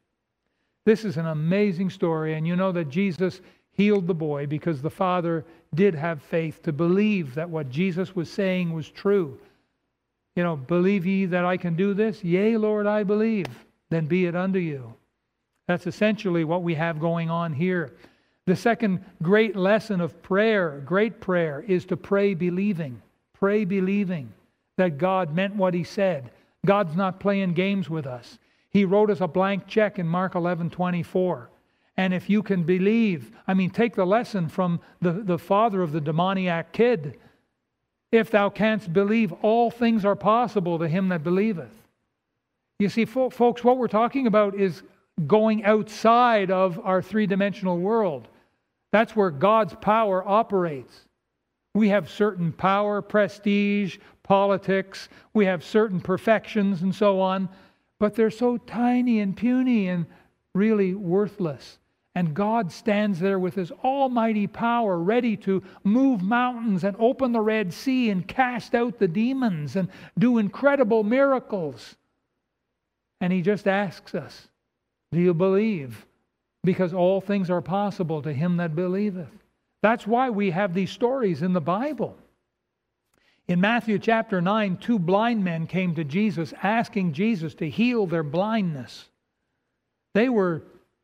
[0.85, 3.41] This is an amazing story, and you know that Jesus
[3.73, 8.29] healed the boy because the father did have faith to believe that what Jesus was
[8.29, 9.37] saying was true.
[10.35, 12.23] You know, believe ye that I can do this?
[12.23, 13.47] Yea, Lord, I believe.
[13.89, 14.93] Then be it unto you.
[15.67, 17.93] That's essentially what we have going on here.
[18.45, 23.01] The second great lesson of prayer, great prayer, is to pray believing.
[23.33, 24.31] Pray believing
[24.77, 26.29] that God meant what He said.
[26.65, 28.37] God's not playing games with us.
[28.69, 31.49] He wrote us a blank check in Mark 11 24.
[31.97, 35.93] And if you can believe, I mean, take the lesson from the, the father of
[35.93, 37.17] the demoniac kid.
[38.11, 41.71] If thou canst believe, all things are possible to him that believeth.
[42.79, 44.83] You see, fo- folks, what we're talking about is
[45.27, 48.27] going outside of our three dimensional world.
[48.91, 51.05] That's where God's power operates.
[51.73, 57.49] We have certain power, prestige, politics, we have certain perfections and so on,
[57.99, 60.05] but they're so tiny and puny and
[60.53, 61.79] really worthless.
[62.15, 67.41] And God stands there with his almighty power, ready to move mountains and open the
[67.41, 71.97] Red Sea and cast out the demons and do incredible miracles.
[73.19, 74.47] And he just asks us
[75.15, 76.05] do you believe?
[76.63, 79.29] Because all things are possible to him that believeth.
[79.81, 82.17] That's why we have these stories in the Bible.
[83.47, 88.23] In Matthew chapter 9, two blind men came to Jesus asking Jesus to heal their
[88.23, 89.07] blindness.
[90.13, 90.63] They were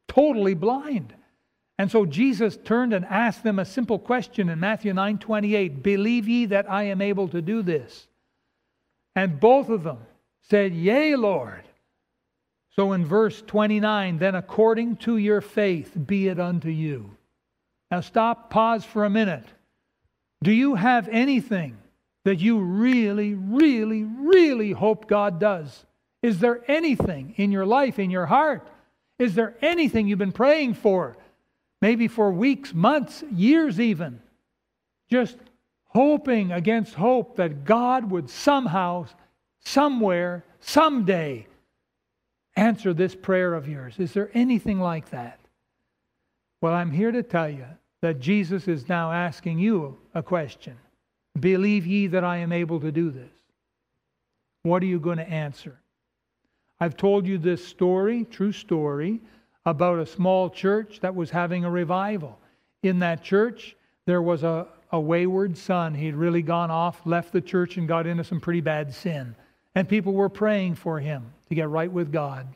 [0.09, 1.13] totally blind.
[1.77, 6.27] And so Jesus turned and asked them a simple question in Matthew 9 28 Believe
[6.27, 8.07] ye that I am able to do this?
[9.15, 9.99] And both of them
[10.41, 11.63] said, Yea, Lord.
[12.75, 17.11] So in verse 29, then according to your faith be it unto you.
[17.89, 19.45] Now stop, pause for a minute.
[20.43, 21.77] Do you have anything
[22.23, 25.85] that you really, really, really hope God does?
[26.23, 28.67] Is there anything in your life, in your heart?
[29.19, 31.17] Is there anything you've been praying for
[31.81, 34.21] maybe for weeks, months, years even,
[35.09, 35.35] just
[35.85, 39.07] hoping against hope that God would somehow,
[39.59, 41.47] somewhere, someday
[42.61, 43.95] answer this prayer of yours.
[43.97, 45.39] Is there anything like that?
[46.61, 47.65] Well, I'm here to tell you
[48.01, 50.77] that Jesus is now asking you a question
[51.39, 53.31] Believe ye that I am able to do this?
[54.63, 55.79] What are you going to answer?
[56.79, 59.21] I've told you this story, true story,
[59.65, 62.37] about a small church that was having a revival.
[62.83, 65.95] In that church, there was a, a wayward son.
[65.95, 69.35] He'd really gone off, left the church, and got into some pretty bad sin.
[69.73, 72.47] And people were praying for him to get right with God.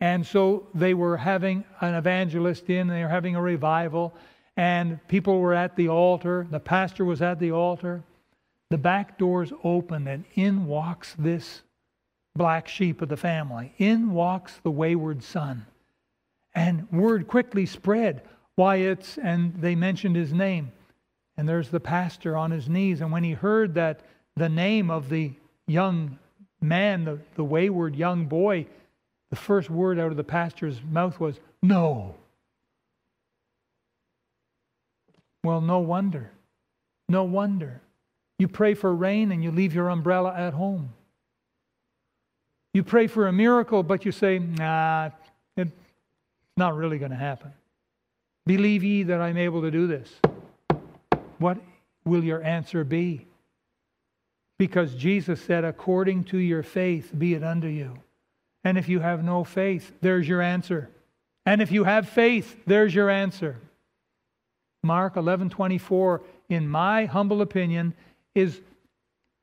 [0.00, 4.12] And so they were having an evangelist in, they were having a revival,
[4.56, 6.44] and people were at the altar.
[6.50, 8.02] The pastor was at the altar.
[8.70, 11.62] The back doors open, and in walks this
[12.34, 13.74] black sheep of the family.
[13.78, 15.64] In walks the wayward son.
[16.52, 18.22] And word quickly spread
[18.56, 20.72] why it's, and they mentioned his name.
[21.36, 23.02] And there's the pastor on his knees.
[23.02, 24.00] And when he heard that
[24.34, 25.32] the name of the
[25.68, 26.18] young
[26.62, 28.66] man, the, the wayward young boy,
[29.30, 32.14] the first word out of the pastor's mouth was, No.
[35.44, 36.30] Well, no wonder.
[37.08, 37.80] No wonder.
[38.38, 40.90] You pray for rain and you leave your umbrella at home.
[42.74, 45.10] You pray for a miracle, but you say, Nah,
[45.56, 45.70] it's
[46.56, 47.52] not really going to happen.
[48.46, 50.10] Believe ye that I'm able to do this.
[51.38, 51.58] What
[52.04, 53.26] will your answer be?
[54.62, 57.98] Because Jesus said, according to your faith, be it unto you.
[58.62, 60.88] And if you have no faith, there's your answer.
[61.44, 63.56] And if you have faith, there's your answer.
[64.84, 67.94] Mark 11:24 in my humble opinion
[68.36, 68.60] is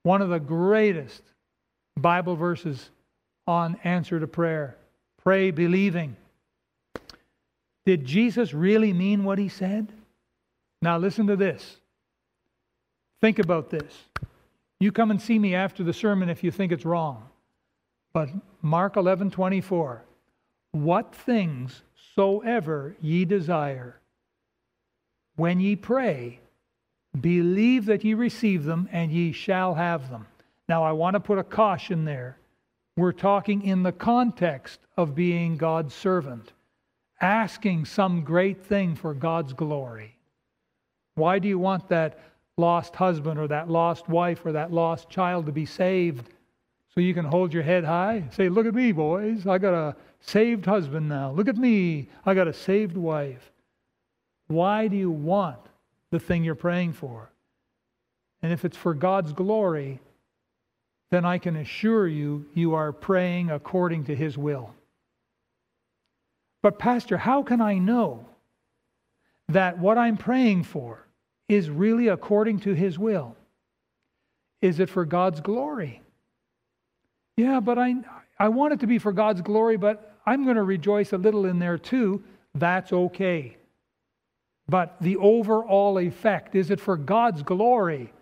[0.03, 1.21] one of the greatest
[1.97, 2.89] Bible verses
[3.45, 4.77] on answer to prayer.
[5.21, 6.15] Pray believing.
[7.85, 9.91] Did Jesus really mean what he said?
[10.81, 11.75] Now, listen to this.
[13.19, 13.93] Think about this.
[14.79, 17.29] You come and see me after the sermon if you think it's wrong.
[18.13, 18.29] But
[18.61, 20.03] Mark 11 24,
[20.71, 21.83] what things
[22.15, 23.99] soever ye desire,
[25.35, 26.39] when ye pray,
[27.19, 30.27] believe that ye receive them, and ye shall have them.
[30.67, 32.37] Now, I want to put a caution there.
[32.95, 36.53] We're talking in the context of being God's servant
[37.21, 40.15] asking some great thing for God's glory.
[41.15, 42.19] Why do you want that
[42.59, 46.29] lost husband or that lost wife or that lost child to be saved?
[46.93, 48.25] So you can hold your head high?
[48.31, 49.47] Say, Look at me, boys.
[49.47, 51.31] I got a saved husband now.
[51.31, 52.09] Look at me.
[52.25, 53.51] I got a saved wife.
[54.47, 55.59] Why do you want
[56.11, 57.31] the thing you're praying for?
[58.41, 59.99] And if it's for God's glory,
[61.11, 64.73] then I can assure you, you are praying according to His will.
[66.61, 68.25] But, Pastor, how can I know
[69.47, 71.05] that what I'm praying for
[71.49, 73.35] is really according to His will?
[74.61, 76.01] Is it for God's glory?
[77.35, 77.95] Yeah, but I,
[78.37, 81.45] I want it to be for God's glory, but I'm going to rejoice a little
[81.45, 82.23] in there too.
[82.53, 83.57] That's okay.
[84.67, 88.13] But the overall effect, is it for God's glory?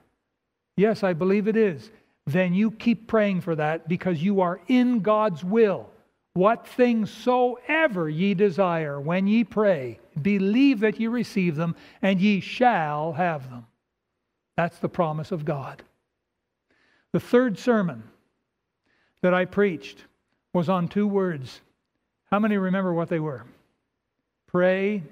[0.78, 1.92] Yes, I believe it is.
[2.26, 5.90] Then you keep praying for that because you are in God's will.
[6.34, 12.40] What things soever ye desire when ye pray, believe that ye receive them, and ye
[12.40, 13.66] shall have them.
[14.56, 15.84] That's the promise of God.
[17.14, 18.04] The third sermon
[19.22, 20.06] that I preached
[20.54, 21.62] was on two words.
[22.32, 23.46] How many remember what they were?
[24.48, 25.04] Pray,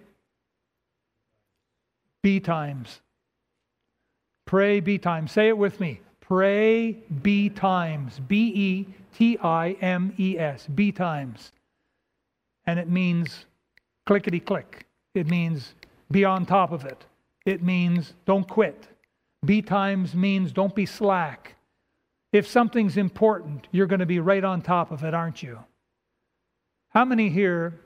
[2.22, 3.02] be times.
[4.46, 5.32] Pray, be times.
[5.32, 6.02] Say it with me.
[6.22, 8.20] Pray, be times.
[8.28, 11.52] B E T I M E S, be times.
[12.66, 13.46] And it means
[14.06, 14.85] clickety click.
[15.16, 15.74] It means
[16.12, 17.06] be on top of it.
[17.46, 18.88] It means don't quit.
[19.44, 21.56] Be times means don't be slack.
[22.32, 25.60] If something's important, you're going to be right on top of it, aren't you?
[26.90, 27.80] How many here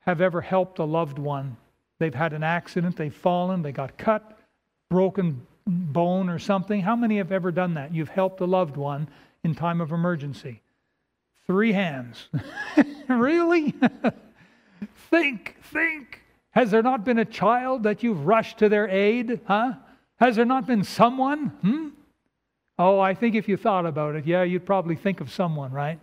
[0.00, 1.56] have ever helped a loved one?
[1.98, 4.38] They've had an accident, they've fallen, they got cut,
[4.90, 6.80] broken bone or something.
[6.80, 7.94] How many have ever done that?
[7.94, 9.08] You've helped a loved one
[9.44, 10.62] in time of emergency.
[11.46, 12.28] Three hands.
[13.08, 13.74] really?
[15.10, 16.22] think, think.
[16.50, 19.40] Has there not been a child that you've rushed to their aid?
[19.46, 19.74] Huh?
[20.18, 21.48] Has there not been someone?
[21.62, 21.88] Hmm?
[22.78, 25.98] Oh, I think if you thought about it, yeah, you'd probably think of someone, right?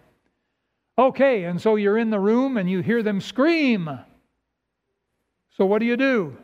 [0.97, 3.89] Okay, and so you're in the room and you hear them scream.
[5.55, 6.37] So what do you do?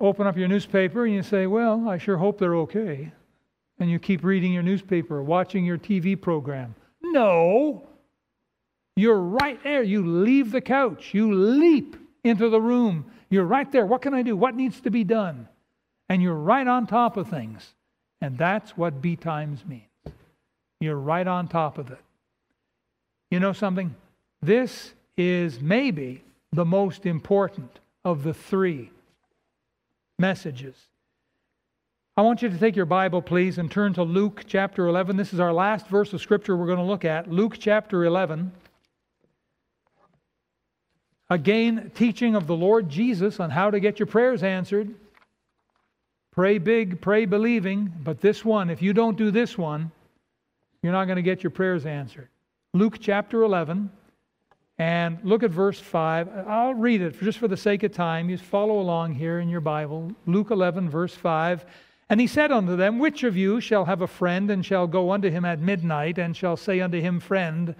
[0.00, 3.12] Open up your newspaper and you say, Well, I sure hope they're okay.
[3.80, 6.74] And you keep reading your newspaper, watching your TV program.
[7.02, 7.87] No.
[8.98, 9.84] You're right there.
[9.84, 11.14] You leave the couch.
[11.14, 13.04] You leap into the room.
[13.30, 13.86] You're right there.
[13.86, 14.36] What can I do?
[14.36, 15.46] What needs to be done?
[16.08, 17.74] And you're right on top of things.
[18.20, 19.84] And that's what be times means.
[20.80, 22.00] You're right on top of it.
[23.30, 23.94] You know something?
[24.42, 28.90] This is maybe the most important of the three
[30.18, 30.74] messages.
[32.16, 35.16] I want you to take your Bible, please, and turn to Luke chapter 11.
[35.16, 37.30] This is our last verse of Scripture we're going to look at.
[37.30, 38.50] Luke chapter 11.
[41.30, 44.94] Again, teaching of the Lord Jesus on how to get your prayers answered.
[46.32, 49.90] Pray big, pray believing, but this one, if you don't do this one,
[50.82, 52.28] you're not going to get your prayers answered.
[52.72, 53.90] Luke chapter 11,
[54.78, 56.28] and look at verse 5.
[56.46, 58.30] I'll read it just for the sake of time.
[58.30, 60.12] You follow along here in your Bible.
[60.26, 61.66] Luke 11, verse 5.
[62.08, 65.10] And he said unto them, Which of you shall have a friend, and shall go
[65.10, 67.74] unto him at midnight, and shall say unto him, Friend,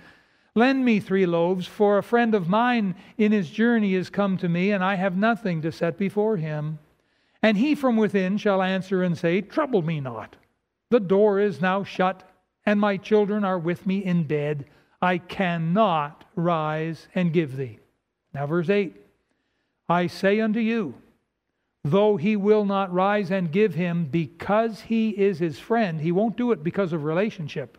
[0.55, 4.49] lend me three loaves, for a friend of mine in his journey is come to
[4.49, 6.79] me, and I have nothing to set before him.
[7.43, 10.37] And he from within shall answer and say, Trouble me not.
[10.91, 12.29] The door is now shut,
[12.67, 14.65] and my children are with me in bed.
[15.01, 17.79] I cannot rise and give thee.
[18.35, 18.97] Now, verse 8
[19.89, 20.95] I say unto you,
[21.85, 26.37] though he will not rise and give him because he is his friend, he won't
[26.37, 27.78] do it because of relationship.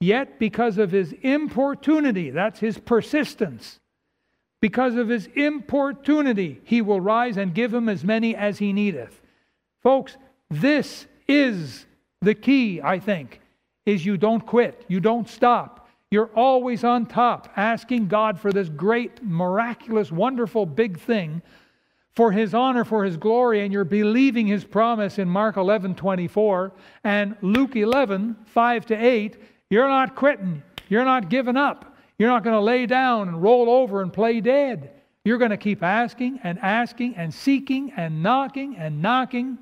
[0.00, 3.78] Yet, because of his importunity, that's his persistence,
[4.60, 9.20] because of his importunity, he will rise and give him as many as he needeth.
[9.82, 10.16] Folks,
[10.50, 11.86] this is
[12.22, 13.40] the key, I think,
[13.84, 15.88] is you don't quit, you don't stop.
[16.10, 21.40] You're always on top, asking God for this great, miraculous, wonderful, big thing
[22.16, 26.72] for his honor, for his glory, and you're believing his promise in Mark 11 24
[27.04, 29.36] and Luke 11 5 to 8.
[29.70, 30.62] You're not quitting.
[30.88, 31.96] You're not giving up.
[32.18, 34.90] You're not going to lay down and roll over and play dead.
[35.24, 39.58] You're going to keep asking and asking and seeking and knocking and knocking.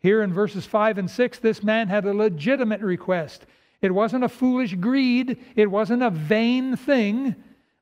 [0.00, 3.46] Here in verses 5 and 6, this man had a legitimate request.
[3.82, 7.34] It wasn't a foolish greed, it wasn't a vain thing.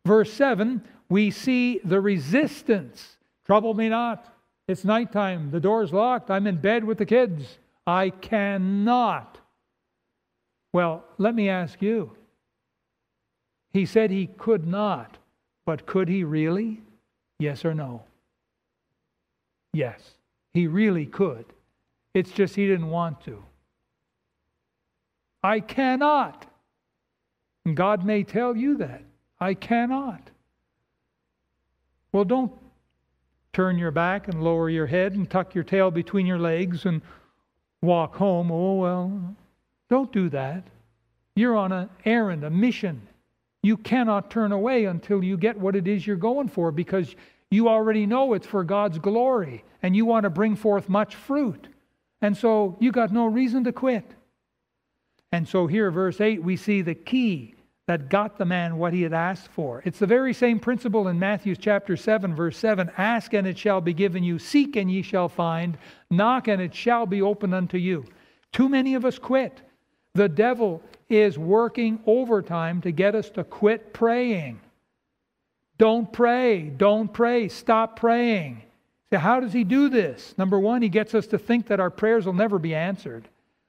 [0.05, 3.17] Verse 7, we see the resistance.
[3.45, 4.33] Trouble me not.
[4.69, 5.51] It's nighttime.
[5.51, 6.31] The door's locked.
[6.31, 7.59] I'm in bed with the kids.
[7.87, 9.36] I cannot.
[10.77, 12.11] Well, let me ask you.
[13.73, 15.17] He said he could not,
[15.65, 16.83] but could he really?
[17.39, 18.03] Yes or no?
[19.73, 19.99] Yes,
[20.53, 21.47] he really could.
[22.13, 23.43] It's just he didn't want to.
[25.43, 26.45] I cannot.
[27.65, 29.03] And God may tell you that.
[29.41, 30.31] I cannot.
[32.13, 32.53] Well, don't
[33.55, 37.01] turn your back and lower your head and tuck your tail between your legs and
[37.81, 38.51] walk home.
[38.51, 39.37] Oh, well,
[39.89, 40.65] don't do that.
[41.35, 43.07] You're on an errand, a mission.
[43.63, 47.15] You cannot turn away until you get what it is you're going for because
[47.51, 51.69] you already know it's for God's glory and you want to bring forth much fruit.
[52.23, 54.05] And so you got no reason to quit.
[55.33, 57.55] And so here, verse 8, we see the key
[57.87, 59.83] that got the man what he had asked for.
[59.85, 63.81] It's the very same principle in Matthew chapter 7, verse 7 Ask and it shall
[63.81, 65.79] be given you, seek and ye shall find,
[66.11, 68.05] knock and it shall be opened unto you.
[68.53, 69.61] Too many of us quit.
[70.17, 74.59] The devil is working overtime to get us to quit praying.
[75.77, 76.63] Don't pray.
[76.63, 77.49] Don't pray.
[77.49, 78.63] Stop praying.
[79.11, 80.35] So, how does he do this?
[80.39, 83.29] Number one, he gets us to think that our prayers will never be answered.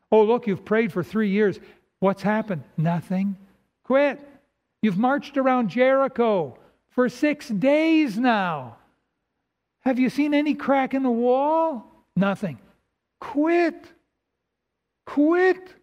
[0.10, 1.60] Oh, look, you've prayed for three years.
[2.00, 2.64] What's happened?
[2.78, 3.36] Nothing.
[3.84, 4.26] Quit.
[4.82, 6.58] You've marched around Jericho
[6.92, 8.78] for six days now.
[9.82, 11.92] Have you seen any crack in the wall?
[12.16, 12.58] Nothing.
[13.20, 13.92] Quit.
[15.06, 15.74] Quit.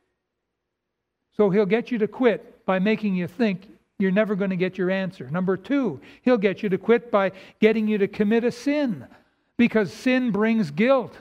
[1.37, 3.68] So he'll get you to quit by making you think
[3.99, 5.28] you're never going to get your answer.
[5.30, 9.07] Number two, he'll get you to quit by getting you to commit a sin
[9.57, 11.16] because sin brings guilt,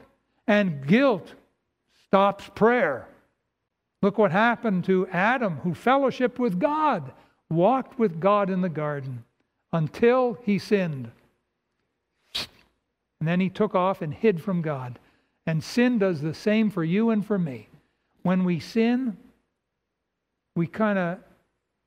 [0.47, 1.34] and guilt
[2.07, 3.07] stops prayer.
[4.01, 7.11] Look what happened to Adam, who fellowshiped with God,
[7.49, 9.24] walked with God in the garden
[9.72, 11.11] until he sinned.
[12.36, 14.99] And then he took off and hid from God.
[15.45, 17.70] And sin does the same for you and for me.
[18.24, 19.18] When we sin,
[20.56, 21.20] we kind of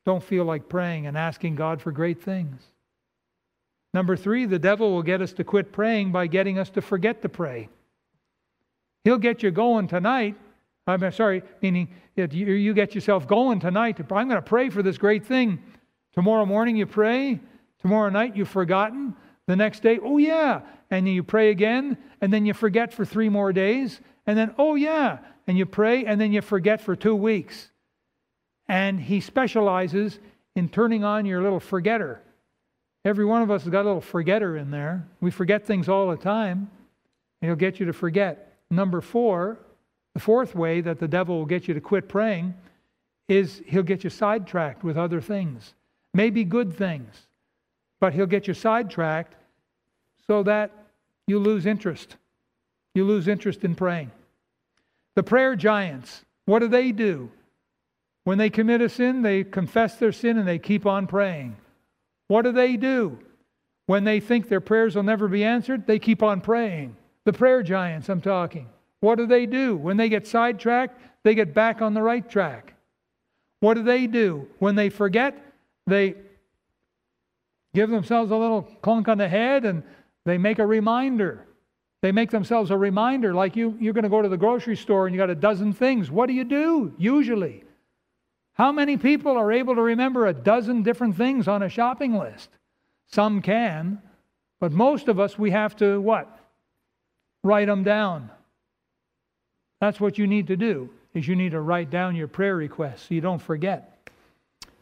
[0.04, 2.62] don't feel like praying and asking God for great things.
[3.94, 7.22] Number three, the devil will get us to quit praying by getting us to forget
[7.22, 7.68] to pray.
[9.04, 10.36] He'll get you going tonight.
[10.86, 13.98] I'm sorry, meaning that you get yourself going tonight.
[13.98, 15.62] I'm going to pray for this great thing.
[16.12, 17.40] Tomorrow morning you pray.
[17.80, 19.14] Tomorrow night you've forgotten.
[19.46, 20.60] The next day, oh yeah.
[20.90, 21.98] And then you pray again.
[22.20, 24.00] And then you forget for three more days.
[24.26, 25.18] And then, oh yeah.
[25.46, 26.04] And you pray.
[26.04, 27.70] And then you forget for two weeks.
[28.68, 30.18] And he specializes
[30.54, 32.20] in turning on your little forgetter.
[33.04, 35.06] Every one of us has got a little forgetter in there.
[35.20, 36.70] We forget things all the time.
[37.40, 38.54] And he'll get you to forget.
[38.70, 39.58] Number four,
[40.14, 42.54] the fourth way that the devil will get you to quit praying
[43.28, 45.74] is he'll get you sidetracked with other things.
[46.14, 47.14] Maybe good things,
[48.00, 49.34] but he'll get you sidetracked
[50.26, 50.72] so that
[51.26, 52.16] you lose interest.
[52.94, 54.10] You lose interest in praying.
[55.14, 57.30] The prayer giants, what do they do?
[58.26, 61.56] When they commit a sin, they confess their sin and they keep on praying.
[62.26, 63.20] What do they do?
[63.86, 66.96] When they think their prayers will never be answered, they keep on praying.
[67.24, 68.68] The prayer giants, I'm talking.
[68.98, 69.76] What do they do?
[69.76, 72.74] When they get sidetracked, they get back on the right track.
[73.60, 74.48] What do they do?
[74.58, 75.40] When they forget,
[75.86, 76.16] they
[77.74, 79.84] give themselves a little clunk on the head and
[80.24, 81.46] they make a reminder.
[82.02, 85.06] They make themselves a reminder like you, you're going to go to the grocery store
[85.06, 86.10] and you got a dozen things.
[86.10, 87.62] What do you do usually?
[88.56, 92.48] How many people are able to remember a dozen different things on a shopping list?
[93.06, 94.00] Some can,
[94.60, 96.40] but most of us, we have to what?
[97.44, 98.30] Write them down.
[99.80, 103.08] That's what you need to do, is you need to write down your prayer requests
[103.08, 104.10] so you don't forget.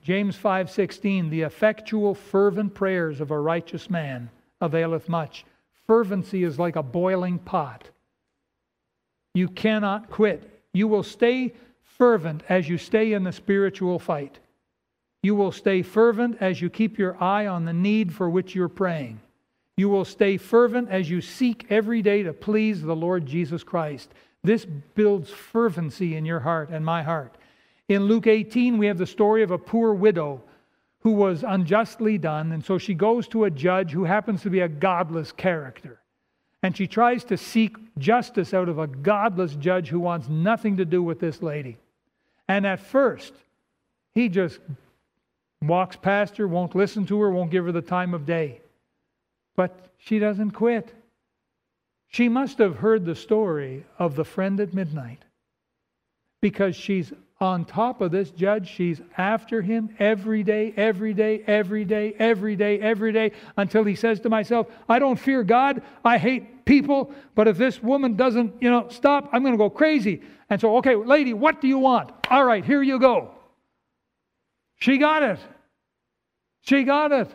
[0.03, 5.45] James 5:16, the effectual fervent prayers of a righteous man availeth much.
[5.89, 7.91] Fervency is like a boiling pot.
[9.35, 10.63] You cannot quit.
[10.73, 11.55] You will stay
[12.05, 14.39] fervent as you stay in the spiritual fight.
[15.23, 18.69] You will stay fervent as you keep your eye on the need for which you're
[18.69, 19.23] praying.
[19.79, 24.11] You will stay fervent as you seek every day to please the Lord Jesus Christ.
[24.43, 27.39] This builds fervency in your heart and my heart.
[27.89, 30.43] In Luke 18, we have the story of a poor widow
[31.01, 34.61] who was unjustly done, and so she goes to a judge who happens to be
[34.61, 36.03] a godless character.
[36.63, 40.85] And she tries to seek justice out of a godless judge who wants nothing to
[40.85, 41.79] do with this lady.
[42.49, 43.33] And at first,
[44.15, 44.61] he just
[45.63, 48.61] walks past her, won't listen to her, won't give her the time of day.
[49.57, 50.93] But she doesn't quit.
[52.09, 55.25] She must have heard the story of the friend at midnight
[56.41, 57.13] because she's
[57.45, 58.69] on top of this judge.
[58.69, 63.95] She's after him every day, every day, every day, every day, every day, until he
[63.95, 65.83] says to myself, I don't fear God.
[66.05, 67.13] I hate people.
[67.35, 70.23] But if this woman doesn't, you know, stop, I'm going to go crazy.
[70.49, 72.11] And so, okay, lady, what do you want?
[72.31, 73.31] All right, here you go.
[74.77, 75.39] She got it.
[76.63, 77.29] She got it.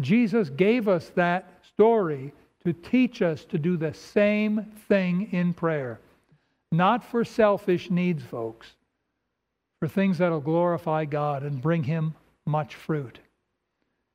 [0.00, 2.32] Jesus gave us that story
[2.64, 6.00] to teach us to do the same thing in prayer.
[6.70, 8.68] Not for selfish needs, folks,
[9.82, 12.14] for things that'll glorify God and bring Him
[12.46, 13.18] much fruit.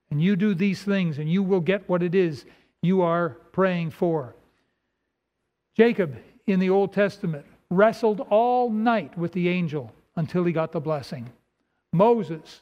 [0.10, 2.46] And you do these things, and you will get what it is
[2.82, 4.34] you are praying for.
[5.76, 6.16] Jacob
[6.46, 11.30] in the Old Testament wrestled all night with the angel until he got the blessing.
[11.92, 12.62] Moses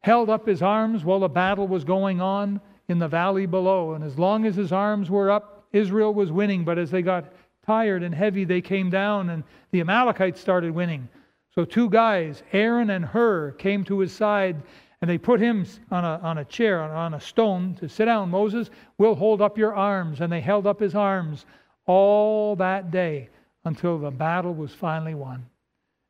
[0.00, 3.92] held up his arms while the battle was going on in the valley below.
[3.92, 6.64] And as long as his arms were up, Israel was winning.
[6.64, 7.30] But as they got
[7.66, 11.10] tired and heavy, they came down, and the Amalekites started winning.
[11.54, 14.62] So two guys, Aaron and Hur, came to his side,
[15.00, 18.06] and they put him on a, on a chair, on on a stone, to sit
[18.06, 18.30] down.
[18.30, 20.20] Moses, we'll hold up your arms.
[20.20, 21.46] And they held up his arms
[21.86, 23.28] all that day
[23.64, 25.46] until the battle was finally won.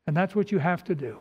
[0.07, 1.19] And that's what you have to do.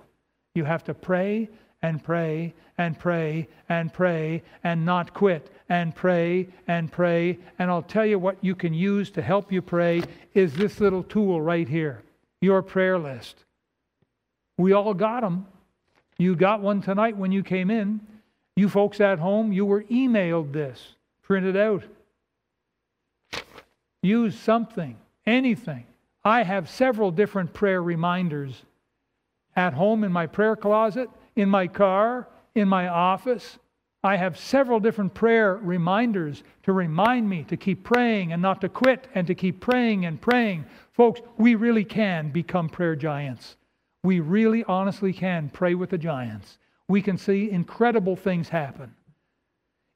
[0.55, 1.49] You have to pray
[1.83, 7.39] and pray and pray and pray and not quit and pray and pray.
[7.59, 10.03] And I'll tell you what you can use to help you pray
[10.35, 12.03] is this little tool right here
[12.41, 13.45] your prayer list.
[14.59, 15.47] We all got them.
[16.19, 18.01] You got one tonight when you came in.
[18.57, 21.85] You folks at home, you were emailed this, printed out.
[24.03, 25.87] Use something, anything.
[26.25, 28.65] I have several different prayer reminders
[29.57, 33.59] at home in my prayer closet in my car, in my office.
[34.03, 38.69] I have several different prayer reminders to remind me to keep praying and not to
[38.69, 40.67] quit and to keep praying and praying.
[40.93, 43.57] Folks, we really can become prayer giants.
[44.09, 46.57] We really honestly can pray with the giants.
[46.89, 48.95] We can see incredible things happen.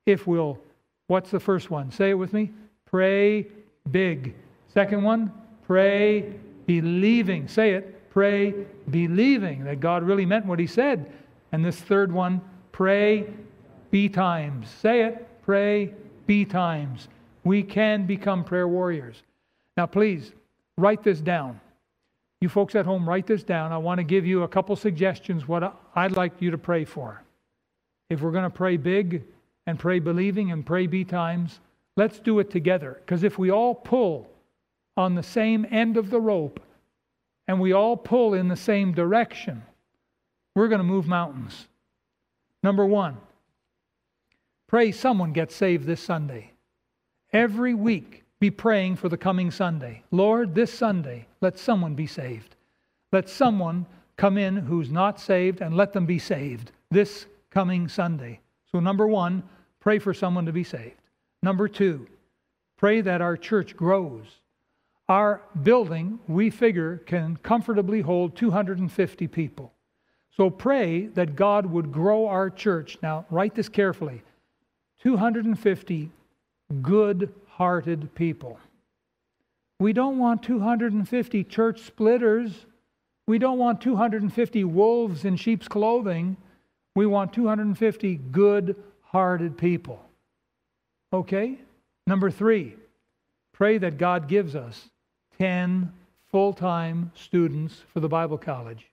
[0.04, 0.58] If we'll,
[1.06, 1.90] what's the first one?
[1.90, 2.50] Say it with me.
[2.84, 3.46] Pray
[3.90, 4.34] big.
[4.68, 5.32] Second one,
[5.66, 6.34] pray
[6.66, 7.48] believing.
[7.48, 8.52] Say it, pray
[8.90, 11.10] believing that God really meant what he said.
[11.52, 13.24] And this third one, pray
[13.90, 14.68] be times.
[14.82, 15.94] Say it, pray
[16.26, 17.08] be times.
[17.44, 19.22] We can become prayer warriors.
[19.78, 20.32] Now, please
[20.76, 21.58] write this down.
[22.42, 23.70] You folks at home, write this down.
[23.70, 27.22] I want to give you a couple suggestions what I'd like you to pray for.
[28.10, 29.22] If we're going to pray big
[29.68, 31.60] and pray believing and pray be times,
[31.96, 32.98] let's do it together.
[32.98, 34.28] Because if we all pull
[34.96, 36.58] on the same end of the rope
[37.46, 39.62] and we all pull in the same direction,
[40.56, 41.68] we're going to move mountains.
[42.60, 43.18] Number one,
[44.66, 46.50] pray someone gets saved this Sunday.
[47.32, 50.02] Every week, be praying for the coming Sunday.
[50.10, 52.56] Lord, this Sunday, let someone be saved.
[53.12, 53.86] Let someone
[54.16, 58.40] come in who's not saved and let them be saved this coming Sunday.
[58.72, 59.44] So, number one,
[59.78, 61.00] pray for someone to be saved.
[61.40, 62.08] Number two,
[62.76, 64.26] pray that our church grows.
[65.08, 69.72] Our building, we figure, can comfortably hold 250 people.
[70.36, 72.98] So pray that God would grow our church.
[73.04, 74.24] Now, write this carefully
[75.00, 76.10] 250
[76.80, 78.58] good hearted people.
[79.78, 82.66] We don't want 250 church splitters.
[83.26, 86.36] We don't want 250 wolves in sheep's clothing.
[86.94, 90.02] We want 250 good hearted people.
[91.12, 91.58] Okay?
[92.06, 92.74] Number three,
[93.52, 94.88] pray that God gives us
[95.38, 95.92] 10
[96.30, 98.86] full time students for the Bible college.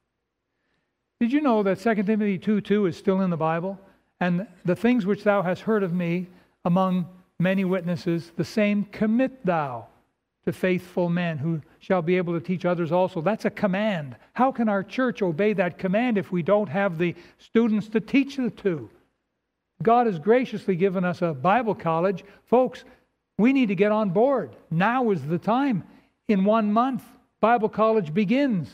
[1.19, 3.79] Did you know that 2 Timothy 2 2 is still in the Bible?
[4.19, 6.27] And the things which thou hast heard of me
[6.65, 7.07] among
[7.39, 9.87] many witnesses, the same commit thou
[10.45, 13.21] to faithful men who shall be able to teach others also.
[13.21, 14.15] That's a command.
[14.33, 18.39] How can our church obey that command if we don't have the students to teach
[18.39, 18.89] it to?
[19.81, 22.23] God has graciously given us a Bible college.
[22.45, 22.83] Folks,
[23.37, 24.55] we need to get on board.
[24.69, 25.83] Now is the time.
[26.27, 27.03] In one month,
[27.39, 28.69] Bible college begins.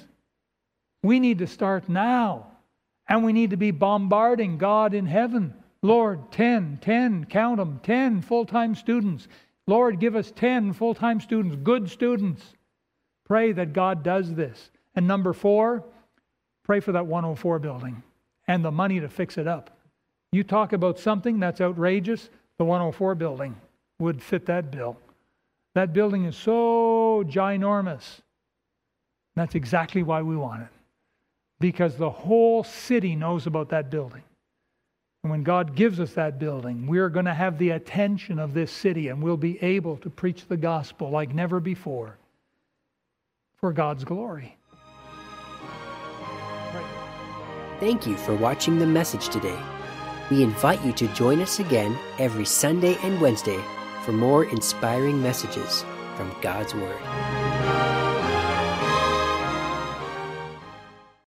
[1.04, 2.48] We need to start now.
[3.08, 5.54] And we need to be bombarding God in heaven.
[5.86, 9.28] Lord, 10, 10, count them, 10 full time students.
[9.68, 12.42] Lord, give us 10 full time students, good students.
[13.24, 14.72] Pray that God does this.
[14.96, 15.84] And number four,
[16.64, 18.02] pray for that 104 building
[18.48, 19.78] and the money to fix it up.
[20.32, 23.56] You talk about something that's outrageous, the 104 building
[24.00, 24.98] would fit that bill.
[25.76, 28.22] That building is so ginormous.
[29.36, 30.70] That's exactly why we want it.
[31.60, 34.24] Because the whole city knows about that building.
[35.26, 38.72] And when God gives us that building, we're going to have the attention of this
[38.72, 42.20] city and we'll be able to preach the gospel like never before
[43.56, 44.56] for God's glory.
[47.80, 49.58] Thank you for watching the message today.
[50.30, 53.60] We invite you to join us again every Sunday and Wednesday
[54.04, 55.84] for more inspiring messages
[56.16, 57.65] from God's Word.